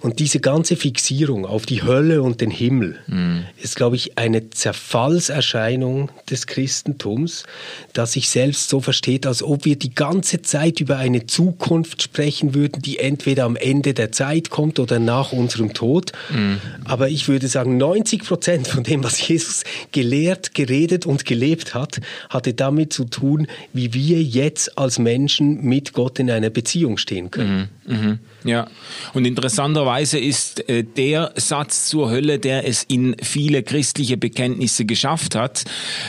Und 0.00 0.20
diese 0.20 0.40
ganze 0.40 0.74
Fixierung 0.74 1.44
auf 1.44 1.66
die 1.66 1.82
Hölle 1.82 2.22
und 2.22 2.40
den 2.40 2.50
Himmel 2.50 2.98
mm. 3.06 3.40
ist, 3.62 3.76
glaube 3.76 3.96
ich, 3.96 4.16
eine 4.16 4.48
Zerfallserscheinung 4.48 6.10
des 6.30 6.46
Christentums, 6.46 7.44
das 7.92 8.12
sich 8.12 8.30
selbst 8.30 8.70
so 8.70 8.80
versteht, 8.80 9.26
als 9.26 9.42
ob 9.42 9.66
wir 9.66 9.76
die 9.76 9.94
ganze 9.94 10.40
Zeit 10.40 10.80
über 10.80 10.96
eine 10.96 11.26
Zukunft 11.26 12.02
sprechen 12.02 12.54
würden, 12.54 12.80
die 12.80 12.98
entweder 12.98 13.44
am 13.44 13.56
Ende 13.56 13.92
der 13.92 14.12
Zeit 14.12 14.48
kommt 14.48 14.78
oder 14.78 14.98
nach 14.98 15.32
unserem 15.32 15.74
Tod. 15.74 16.12
Mm. 16.30 16.54
Aber 16.86 17.10
ich 17.10 17.28
würde 17.28 17.48
sagen, 17.48 17.76
90 17.76 18.24
Prozent 18.24 18.68
von 18.68 18.82
dem, 18.82 19.04
was 19.04 19.28
Jesus 19.28 19.64
gelehrt, 19.92 20.54
geredet 20.54 21.04
und 21.04 21.26
gelebt 21.26 21.74
hat, 21.74 22.00
hatte 22.30 22.54
damit 22.54 22.94
zu 22.94 23.04
tun, 23.04 23.46
wie 23.74 23.92
wir 23.92 24.22
jetzt 24.22 24.78
als 24.78 24.98
Menschen 24.98 25.62
mit 25.64 25.92
Gott 25.92 26.18
in 26.18 26.30
einer 26.30 26.48
Beziehung 26.48 26.96
stehen 26.96 27.30
können. 27.30 27.56
Mm. 27.56 27.57
Mhm, 27.58 27.68
mhm. 27.86 28.18
Ja, 28.44 28.68
und 29.14 29.24
interessanterweise 29.24 30.18
ist 30.18 30.68
äh, 30.68 30.84
der 30.84 31.32
Satz 31.36 31.88
zur 31.88 32.10
Hölle, 32.10 32.38
der 32.38 32.66
es 32.66 32.84
in 32.84 33.16
viele 33.20 33.62
christliche 33.62 34.16
Bekenntnisse 34.16 34.84
geschafft 34.84 35.34
hat, 35.34 35.64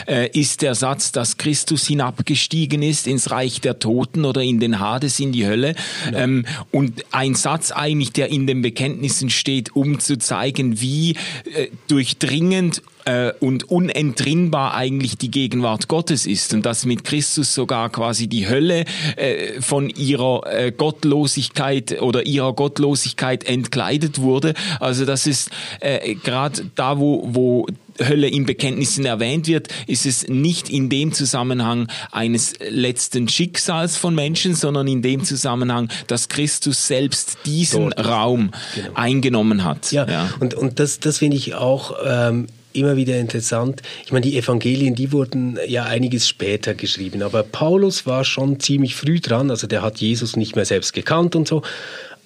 äh, 0.06 0.28
ist 0.38 0.62
der 0.62 0.74
Satz, 0.74 1.12
dass 1.12 1.36
Christus 1.38 1.86
hinabgestiegen 1.86 2.82
ist 2.82 3.06
ins 3.06 3.30
Reich 3.30 3.60
der 3.60 3.78
Toten 3.78 4.24
oder 4.24 4.42
in 4.42 4.60
den 4.60 4.78
Hades, 4.78 5.18
in 5.18 5.32
die 5.32 5.46
Hölle. 5.46 5.74
Ja. 6.12 6.20
Ähm, 6.20 6.46
und 6.70 7.04
ein 7.10 7.34
Satz 7.34 7.72
eigentlich, 7.72 8.12
der 8.12 8.30
in 8.30 8.46
den 8.46 8.62
Bekenntnissen 8.62 9.30
steht, 9.30 9.74
um 9.74 9.98
zu 9.98 10.16
zeigen, 10.18 10.80
wie 10.80 11.16
äh, 11.54 11.68
durchdringend 11.88 12.82
äh, 13.10 13.32
und 13.40 13.68
unentrinnbar 13.68 14.74
eigentlich 14.74 15.18
die 15.18 15.30
Gegenwart 15.30 15.88
Gottes 15.88 16.26
ist 16.26 16.54
und 16.54 16.64
dass 16.64 16.84
mit 16.84 17.04
Christus 17.04 17.54
sogar 17.54 17.90
quasi 17.90 18.28
die 18.28 18.48
Hölle 18.48 18.84
äh, 19.16 19.60
von 19.60 19.90
ihrer 19.90 20.42
äh, 20.46 20.70
Gottlosigkeit 20.70 22.00
oder 22.00 22.26
ihrer 22.26 22.52
Gottlosigkeit 22.52 23.44
entkleidet 23.44 24.20
wurde. 24.20 24.54
Also 24.78 25.04
das 25.04 25.26
ist 25.26 25.50
äh, 25.80 26.14
gerade 26.14 26.70
da, 26.76 26.98
wo, 26.98 27.28
wo 27.32 27.66
Hölle 27.98 28.28
in 28.28 28.46
Bekenntnissen 28.46 29.04
erwähnt 29.04 29.46
wird, 29.46 29.68
ist 29.86 30.06
es 30.06 30.28
nicht 30.28 30.70
in 30.70 30.88
dem 30.88 31.12
Zusammenhang 31.12 31.88
eines 32.12 32.54
letzten 32.60 33.28
Schicksals 33.28 33.96
von 33.96 34.14
Menschen, 34.14 34.54
sondern 34.54 34.86
in 34.86 35.02
dem 35.02 35.24
Zusammenhang, 35.24 35.88
dass 36.06 36.28
Christus 36.28 36.86
selbst 36.86 37.38
diesen 37.44 37.90
Dort. 37.90 38.06
Raum 38.06 38.50
genau. 38.74 38.90
eingenommen 38.94 39.64
hat. 39.64 39.92
Ja, 39.92 40.06
ja. 40.08 40.30
und, 40.40 40.54
und 40.54 40.78
das, 40.78 41.00
das 41.00 41.18
finde 41.18 41.36
ich 41.36 41.54
auch 41.54 41.96
ähm, 42.04 42.46
immer 42.72 42.96
wieder 42.96 43.18
interessant. 43.18 43.82
Ich 44.04 44.12
meine, 44.12 44.26
die 44.26 44.36
Evangelien, 44.36 44.94
die 44.94 45.12
wurden 45.12 45.58
ja 45.66 45.84
einiges 45.84 46.28
später 46.28 46.74
geschrieben, 46.74 47.22
aber 47.22 47.42
Paulus 47.42 48.06
war 48.06 48.24
schon 48.24 48.60
ziemlich 48.60 48.94
früh 48.94 49.20
dran, 49.20 49.50
also 49.50 49.66
der 49.66 49.82
hat 49.82 49.98
Jesus 49.98 50.36
nicht 50.36 50.56
mehr 50.56 50.64
selbst 50.64 50.92
gekannt 50.92 51.36
und 51.36 51.48
so, 51.48 51.62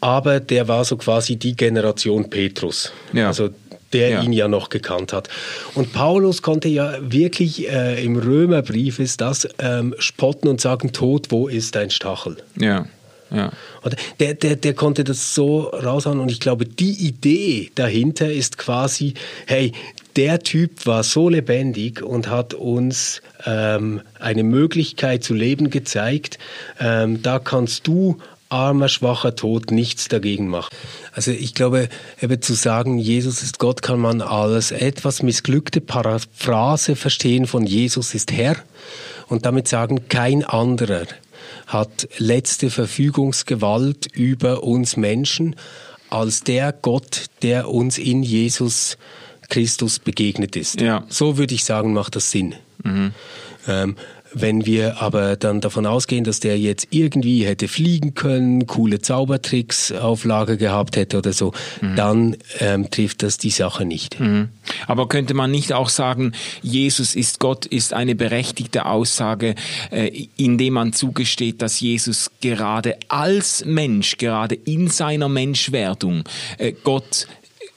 aber 0.00 0.40
der 0.40 0.68
war 0.68 0.85
so 0.85 0.96
quasi 0.96 1.37
die 1.37 1.57
Generation 1.57 2.28
Petrus. 2.28 2.92
Ja. 3.12 3.28
Also 3.28 3.50
der 3.94 4.09
ja. 4.09 4.22
ihn 4.22 4.33
ja 4.33 4.48
noch 4.48 4.68
gekannt 4.68 5.12
hat. 5.12 5.28
Und 5.74 5.92
Paulus 5.92 6.42
konnte 6.42 6.68
ja 6.68 6.96
wirklich 7.00 7.70
äh, 7.70 8.04
im 8.04 8.16
Römerbrief 8.16 8.98
ist 8.98 9.20
das 9.20 9.48
ähm, 9.61 9.94
spotten 9.98 10.48
und 10.48 10.61
sagen, 10.61 10.92
Tod, 10.92 11.30
wo 11.30 11.48
ist 11.48 11.76
dein 11.76 11.90
Stachel? 11.90 12.37
Ja. 12.59 12.87
Ja. 13.30 13.50
Oder 13.83 13.96
der, 14.20 14.35
der, 14.35 14.57
der 14.57 14.74
konnte 14.74 15.02
das 15.02 15.35
so 15.35 15.62
raushauen 15.62 16.20
und 16.20 16.30
ich 16.30 16.40
glaube, 16.40 16.66
die 16.66 16.92
Idee 17.07 17.70
dahinter 17.74 18.30
ist 18.30 18.59
quasi, 18.59 19.14
hey, 19.46 19.72
der 20.16 20.40
Typ 20.40 20.87
war 20.87 21.03
so 21.03 21.29
lebendig 21.29 22.03
und 22.03 22.29
hat 22.29 22.55
uns 22.55 23.20
ähm, 23.44 24.00
eine 24.18 24.44
Möglichkeit 24.44 25.24
zu 25.24 25.35
leben 25.35 25.70
gezeigt. 25.70 26.38
Ähm, 26.79 27.22
da 27.22 27.38
kannst 27.38 27.87
du 27.87 28.18
armer, 28.48 28.88
schwacher 28.88 29.35
Tod 29.35 29.70
nichts 29.72 30.09
dagegen 30.09 30.48
machen. 30.48 30.74
Also 31.12 31.33
ich 31.33 31.55
glaube, 31.55 31.88
eben 32.22 32.40
zu 32.40 32.55
sagen, 32.55 32.98
Jesus 32.98 33.42
ist 33.42 33.59
Gott, 33.59 33.83
kann 33.83 33.98
man 33.98 34.20
als 34.20 34.70
etwas 34.70 35.22
missglückte 35.22 35.81
Paraphrase 35.81 36.94
verstehen 36.94 37.46
von 37.46 37.66
Jesus 37.66 38.14
ist 38.14 38.33
Herr 38.33 38.57
und 39.29 39.44
damit 39.44 39.66
sagen, 39.66 40.09
kein 40.09 40.44
anderer 40.44 41.07
hat 41.66 42.09
letzte 42.18 42.70
Verfügungsgewalt 42.70 44.07
über 44.14 44.62
uns 44.62 44.96
Menschen 44.96 45.57
als 46.11 46.44
der 46.44 46.72
Gott, 46.72 47.24
der 47.42 47.68
uns 47.68 47.98
in 47.98 48.22
Jesus 48.22 48.98
Christus 49.55 50.01
begegnet 50.01 50.57
ist. 50.57 50.81
Ja. 50.81 51.05
So 51.09 51.38
würde 51.38 51.55
ich 51.55 51.62
sagen, 51.62 51.93
macht 51.93 52.17
das 52.17 52.33
Sinn. 52.33 52.57
Mhm. 52.83 53.12
Ähm, 53.69 53.95
wenn 54.33 54.67
wir 54.67 55.01
aber 55.01 55.37
dann 55.37 55.61
davon 55.61 55.87
ausgehen, 55.87 56.25
dass 56.25 56.40
der 56.40 56.59
jetzt 56.59 56.88
irgendwie 56.90 57.47
hätte 57.47 57.69
fliegen 57.69 58.14
können, 58.14 58.67
coole 58.67 59.01
Zaubertricks 59.01 59.93
auf 59.93 60.25
Lager 60.25 60.57
gehabt 60.57 60.97
hätte 60.97 61.19
oder 61.19 61.33
so, 61.33 61.53
mhm. 61.81 61.95
dann 61.95 62.37
ähm, 62.59 62.90
trifft 62.90 63.23
das 63.23 63.38
die 63.38 63.51
Sache 63.51 63.85
nicht. 63.85 64.19
Mhm. 64.19 64.49
Aber 64.88 65.07
könnte 65.09 65.35
man 65.35 65.53
nicht 65.53 65.73
auch 65.73 65.88
sagen, 65.88 66.33
Jesus 66.62 67.14
ist 67.14 67.38
Gott, 67.38 67.64
ist 67.64 67.93
eine 67.93 68.17
berechtigte 68.17 68.87
Aussage, 68.87 69.55
äh, 69.93 70.27
indem 70.37 70.75
man 70.75 70.93
zugesteht, 70.93 71.62
dass 71.62 71.79
Jesus 71.79 72.33
gerade 72.40 72.97
als 73.07 73.64
Mensch, 73.64 74.17
gerade 74.17 74.57
in 74.57 74.88
seiner 74.88 75.29
Menschwerdung, 75.29 76.25
äh, 76.59 76.73
Gott 76.73 77.29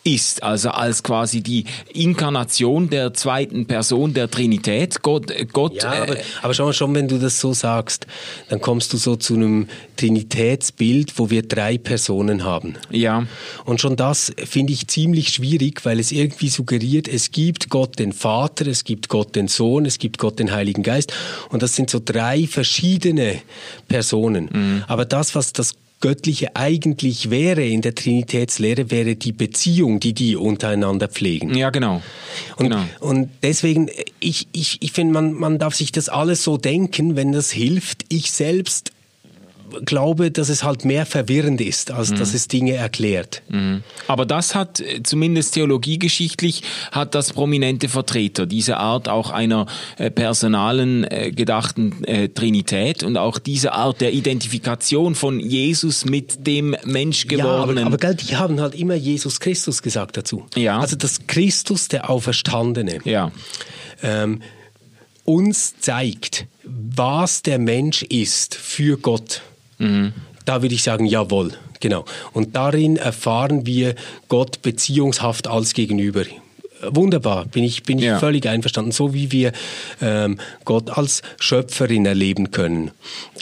ist, 0.08 0.42
also 0.42 0.70
als 0.70 1.04
quasi 1.04 1.42
die 1.42 1.66
Inkarnation 1.94 2.90
der 2.90 3.14
zweiten 3.14 3.66
Person 3.66 4.14
der 4.14 4.32
Trinität. 4.32 5.02
Gott, 5.02 5.34
Gott. 5.52 5.84
Ja, 5.84 6.04
aber, 6.04 6.18
äh, 6.18 6.24
aber 6.42 6.54
schau 6.54 6.66
mal, 6.66 6.74
schon 6.74 6.96
wenn 6.96 7.10
du 7.10 7.18
das 7.18 7.40
so 7.42 7.54
sagst, 7.54 8.08
dann 8.48 8.62
kommst 8.62 8.94
du 8.94 8.98
so 8.98 9.18
zu 9.18 9.36
einem 9.36 9.68
Trinitätsbild, 9.98 11.20
wo 11.20 11.30
wir 11.30 11.44
drei 11.44 11.78
Personen 11.78 12.46
haben. 12.46 12.76
Ja. 12.90 13.28
Und 13.66 13.82
schon 13.82 13.98
das 13.98 14.32
finde 14.46 14.72
ich 14.72 14.88
ziemlich 14.88 15.30
schwierig, 15.30 15.84
weil 15.84 16.00
es 16.00 16.14
irgendwie 16.14 16.50
suggeriert, 16.50 17.10
es 17.10 17.32
gibt 17.32 17.70
Gott 17.70 18.00
den 18.00 18.14
Vater, 18.14 18.66
es 18.68 18.86
gibt 18.86 19.10
Gott 19.10 19.36
den 19.36 19.50
Sohn, 19.50 19.86
es 19.86 19.98
gibt 19.98 20.20
Gott 20.20 20.40
den 20.40 20.54
Heiligen 20.54 20.84
Geist. 20.84 21.14
Und 21.50 21.64
das 21.64 21.76
sind 21.76 21.90
so 21.90 22.00
drei 22.04 22.48
verschiedene 22.48 23.42
Personen. 23.90 24.50
Mhm. 24.54 24.84
Aber 24.88 25.04
das, 25.04 25.36
was 25.36 25.52
das 25.52 25.74
Göttliche 26.00 26.56
eigentlich 26.56 27.32
wäre 27.32 27.66
in 27.66 27.82
der 27.82 27.96
Trinitätslehre, 27.96 28.92
wäre 28.92 29.16
die 29.16 29.32
Beziehung, 29.32 30.00
die 30.00 30.14
die 30.14 30.36
untereinander 30.36 31.08
pflegen. 31.08 31.56
Ja, 31.56 31.72
genau. 31.72 32.04
Und, 32.58 32.70
genau. 32.70 32.84
und 33.00 33.30
deswegen, 33.42 33.90
ich, 34.20 34.48
ich, 34.52 34.82
ich 34.82 34.92
finde, 34.92 35.14
man, 35.14 35.34
man 35.34 35.58
darf 35.58 35.74
sich 35.74 35.92
das 35.92 36.08
alles 36.08 36.44
so 36.44 36.58
denken, 36.58 37.16
wenn 37.16 37.32
das 37.32 37.52
hilft. 37.52 38.06
Ich 38.10 38.32
selbst 38.32 38.92
glaube, 39.86 40.32
dass 40.32 40.50
es 40.50 40.64
halt 40.64 40.86
mehr 40.86 41.06
verwirrend 41.06 41.62
ist, 41.62 41.92
als 41.92 42.12
mhm. 42.12 42.16
dass 42.18 42.34
es 42.34 42.48
Dinge 42.48 42.74
erklärt. 42.74 43.42
Mhm. 43.50 43.84
Aber 44.08 44.26
das 44.26 44.56
hat 44.56 44.80
äh, 44.80 45.04
zumindest 45.04 45.54
theologiegeschichtlich 45.54 46.64
hat 46.92 47.16
das 47.16 47.34
prominente 47.34 47.90
Vertreter 47.90 48.46
diese 48.46 48.78
Art 48.78 49.10
auch 49.10 49.32
einer 49.32 49.66
äh, 49.98 50.10
personalen 50.12 51.04
äh, 51.04 51.32
gedachten 51.32 52.04
äh, 52.04 52.30
Trinität 52.30 53.04
und 53.04 53.18
auch 53.18 53.40
diese 53.40 53.74
Art 53.74 54.02
der 54.02 54.14
Identifikation 54.14 55.16
von 55.16 55.40
Jesus 55.40 56.06
mit 56.06 56.46
dem 56.48 56.76
Menschgewordenen. 56.86 57.78
Ja, 57.78 57.86
aber, 57.86 58.04
aber 58.04 58.14
die 58.14 58.36
haben 58.36 58.60
halt 58.60 58.76
immer 58.76 58.96
Jesus 58.96 59.40
Christus 59.40 59.82
gesagt 59.82 60.18
dazu. 60.18 60.46
Ja. 60.56 60.80
Also 60.80 60.96
das 60.96 61.28
Christus, 61.28 61.88
der 61.88 62.10
Auferstandene. 62.10 63.00
Ja. 63.04 63.32
Ähm, 64.02 64.42
uns 65.24 65.78
zeigt, 65.80 66.46
was 66.64 67.42
der 67.42 67.60
Mensch 67.60 68.04
ist 68.04 68.56
für 68.56 68.98
Gott. 68.98 69.42
Mhm. 69.78 70.14
Da 70.46 70.62
würde 70.62 70.76
ich 70.76 70.84
sagen, 70.84 71.06
jawohl, 71.06 71.52
genau. 71.80 72.06
Und 72.32 72.56
darin 72.56 72.96
erfahren 72.96 73.66
wir 73.66 73.96
Gott 74.30 74.62
beziehungshaft 74.62 75.48
als 75.48 75.74
Gegenüber. 75.74 76.24
Wunderbar, 76.82 77.46
bin 77.46 77.64
ich, 77.64 77.84
bin 77.84 77.98
ich 77.98 78.06
ja. 78.06 78.20
völlig 78.20 78.48
einverstanden. 78.48 78.92
So 78.92 79.14
wie 79.14 79.32
wir 79.32 79.52
ähm, 80.02 80.38
Gott 80.64 80.98
als 80.98 81.22
Schöpferin 81.40 82.06
erleben 82.06 82.52
können 82.52 82.92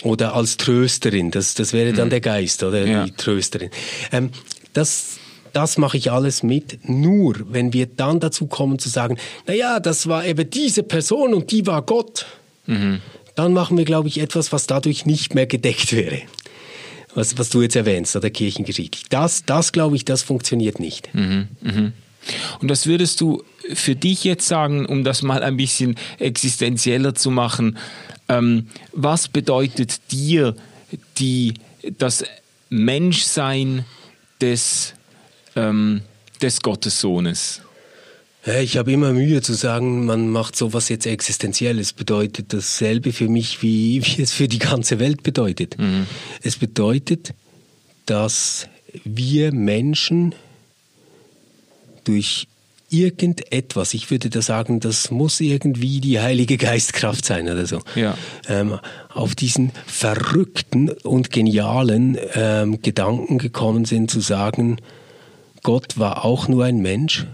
oder 0.03 0.35
als 0.35 0.57
Trösterin, 0.57 1.31
das, 1.31 1.53
das 1.53 1.73
wäre 1.73 1.93
dann 1.93 2.07
mhm. 2.07 2.11
der 2.11 2.21
Geist 2.21 2.63
oder 2.63 2.85
ja. 2.85 3.03
die 3.03 3.11
Trösterin. 3.11 3.71
Ähm, 4.11 4.29
das, 4.73 5.17
das 5.53 5.77
mache 5.77 5.97
ich 5.97 6.11
alles 6.11 6.43
mit, 6.43 6.89
nur 6.89 7.35
wenn 7.49 7.73
wir 7.73 7.87
dann 7.87 8.19
dazu 8.19 8.47
kommen 8.47 8.79
zu 8.79 8.89
sagen, 8.89 9.17
naja, 9.47 9.79
das 9.79 10.07
war 10.07 10.25
eben 10.25 10.49
diese 10.49 10.83
Person 10.83 11.33
und 11.33 11.51
die 11.51 11.67
war 11.67 11.81
Gott. 11.81 12.25
Mhm 12.67 13.01
dann 13.35 13.53
machen 13.53 13.77
wir, 13.77 13.85
glaube 13.85 14.07
ich, 14.07 14.19
etwas, 14.19 14.51
was 14.51 14.67
dadurch 14.67 15.05
nicht 15.05 15.35
mehr 15.35 15.45
gedeckt 15.45 15.93
wäre. 15.93 16.21
Was, 17.13 17.37
was 17.37 17.49
du 17.49 17.61
jetzt 17.61 17.75
erwähnst, 17.75 18.15
oder 18.15 18.29
Kirchengeschichte. 18.29 18.99
Das, 19.09 19.45
das 19.45 19.71
glaube 19.71 19.95
ich, 19.95 20.03
das 20.03 20.21
funktioniert 20.21 20.79
nicht. 20.79 21.13
Mhm, 21.13 21.47
mh. 21.61 21.91
Und 22.59 22.69
was 22.69 22.87
würdest 22.87 23.21
du 23.21 23.43
für 23.73 23.95
dich 23.95 24.23
jetzt 24.23 24.47
sagen, 24.47 24.85
um 24.85 25.03
das 25.03 25.21
mal 25.21 25.43
ein 25.43 25.57
bisschen 25.57 25.95
existenzieller 26.19 27.15
zu 27.15 27.31
machen? 27.31 27.77
Ähm, 28.27 28.67
was 28.91 29.27
bedeutet 29.27 30.11
dir 30.11 30.55
die, 31.17 31.53
das 31.97 32.23
Menschsein 32.69 33.85
des, 34.41 34.93
ähm, 35.55 36.01
des 36.41 36.61
Gottessohnes? 36.61 37.61
Ich 38.45 38.77
habe 38.77 38.91
immer 38.91 39.11
Mühe 39.11 39.41
zu 39.41 39.53
sagen, 39.53 40.05
man 40.05 40.29
macht 40.29 40.55
sowas 40.55 40.89
jetzt 40.89 41.07
existenziell. 41.07 41.79
Es 41.79 41.93
bedeutet 41.93 42.53
dasselbe 42.53 43.11
für 43.11 43.27
mich, 43.27 43.63
wie, 43.63 44.05
wie 44.05 44.21
es 44.21 44.33
für 44.33 44.47
die 44.47 44.59
ganze 44.59 44.99
Welt 44.99 45.23
bedeutet. 45.23 45.79
Mhm. 45.79 46.05
Es 46.43 46.55
bedeutet, 46.55 47.33
dass 48.05 48.67
wir 49.03 49.51
Menschen 49.51 50.35
durch 52.03 52.47
irgendetwas, 52.91 53.95
ich 53.95 54.11
würde 54.11 54.29
da 54.29 54.43
sagen, 54.43 54.79
das 54.79 55.09
muss 55.09 55.39
irgendwie 55.39 55.99
die 55.99 56.19
Heilige 56.19 56.57
Geistkraft 56.57 57.25
sein 57.25 57.49
oder 57.49 57.65
so, 57.65 57.81
ja. 57.95 58.15
ähm, 58.47 58.79
auf 59.11 59.33
diesen 59.33 59.71
verrückten 59.87 60.89
und 60.89 61.31
genialen 61.31 62.15
ähm, 62.35 62.79
Gedanken 62.83 63.39
gekommen 63.39 63.85
sind, 63.85 64.11
zu 64.11 64.19
sagen, 64.19 64.77
Gott 65.63 65.97
war 65.97 66.23
auch 66.23 66.47
nur 66.47 66.63
ein 66.63 66.77
Mensch 66.77 67.25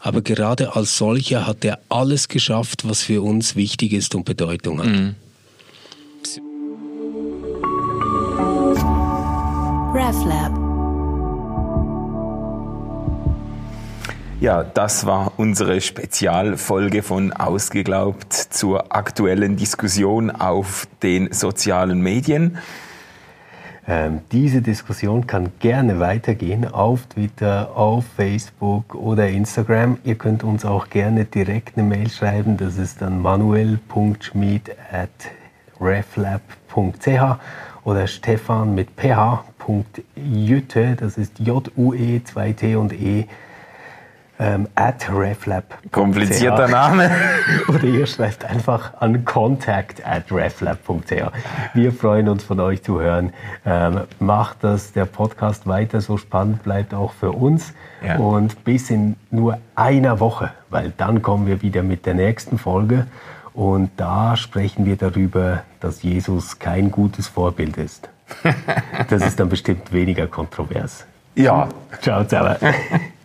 aber 0.00 0.22
gerade 0.22 0.74
als 0.74 0.96
solcher 0.96 1.46
hat 1.46 1.64
er 1.64 1.78
alles 1.88 2.28
geschafft, 2.28 2.88
was 2.88 3.02
für 3.02 3.22
uns 3.22 3.54
wichtig 3.54 3.92
ist 3.92 4.14
und 4.14 4.24
Bedeutung 4.24 4.80
hat. 4.80 4.86
Mhm. 4.86 5.14
RefLab. 9.92 10.52
Ja, 14.40 14.62
das 14.62 15.04
war 15.04 15.32
unsere 15.36 15.82
Spezialfolge 15.82 17.02
von 17.02 17.32
Ausgeglaubt 17.34 18.32
zur 18.32 18.96
aktuellen 18.96 19.56
Diskussion 19.56 20.30
auf 20.30 20.88
den 21.02 21.30
sozialen 21.32 22.00
Medien. 22.00 22.56
Ähm, 23.90 24.20
diese 24.30 24.62
Diskussion 24.62 25.26
kann 25.26 25.48
gerne 25.58 25.98
weitergehen 25.98 26.64
auf 26.64 27.06
Twitter, 27.06 27.76
auf 27.76 28.04
Facebook 28.06 28.94
oder 28.94 29.28
Instagram. 29.28 29.98
Ihr 30.04 30.14
könnt 30.14 30.44
uns 30.44 30.64
auch 30.64 30.90
gerne 30.90 31.24
direkt 31.24 31.76
eine 31.76 31.88
Mail 31.88 32.08
schreiben. 32.08 32.56
Das 32.56 32.78
ist 32.78 33.02
dann 33.02 33.20
manuel.schmied 33.20 34.70
at 34.92 35.10
reflab.ch 35.80 37.40
oder 37.82 38.06
stefan 38.06 38.76
mit 38.76 38.94
ph.jütte, 38.94 40.94
das 40.94 41.18
ist 41.18 41.40
J-U-E, 41.40 42.22
2 42.22 42.52
T 42.52 42.76
und 42.76 42.92
E, 42.92 43.26
ähm, 44.40 44.68
at 44.74 45.08
reflab. 45.12 45.78
Komplizierter 45.92 46.66
Name. 46.66 47.10
Oder 47.68 47.84
ihr 47.84 48.06
schreibt 48.06 48.44
einfach 48.44 48.94
an 48.98 49.24
contact 49.24 50.04
at 50.06 50.32
reflab.ch. 50.32 51.30
Wir 51.74 51.92
freuen 51.92 52.28
uns 52.28 52.42
von 52.42 52.58
euch 52.58 52.82
zu 52.82 53.00
hören. 53.00 53.34
Ähm, 53.66 54.00
macht, 54.18 54.64
dass 54.64 54.92
der 54.92 55.04
Podcast 55.04 55.66
weiter 55.66 56.00
so 56.00 56.16
spannend 56.16 56.62
bleibt, 56.62 56.94
auch 56.94 57.12
für 57.12 57.32
uns. 57.32 57.74
Ja. 58.04 58.16
Und 58.16 58.64
bis 58.64 58.88
in 58.88 59.16
nur 59.30 59.58
einer 59.74 60.20
Woche, 60.20 60.52
weil 60.70 60.92
dann 60.96 61.20
kommen 61.20 61.46
wir 61.46 61.60
wieder 61.60 61.82
mit 61.82 62.06
der 62.06 62.14
nächsten 62.14 62.58
Folge. 62.58 63.06
Und 63.52 63.90
da 63.98 64.36
sprechen 64.36 64.86
wir 64.86 64.96
darüber, 64.96 65.64
dass 65.80 66.02
Jesus 66.02 66.58
kein 66.58 66.90
gutes 66.90 67.28
Vorbild 67.28 67.76
ist. 67.76 68.08
Das 69.08 69.26
ist 69.26 69.40
dann 69.40 69.48
bestimmt 69.48 69.92
weniger 69.92 70.28
kontrovers. 70.28 71.04
Ja. 71.34 71.68
Ciao 72.00 72.22
zusammen. 72.22 72.56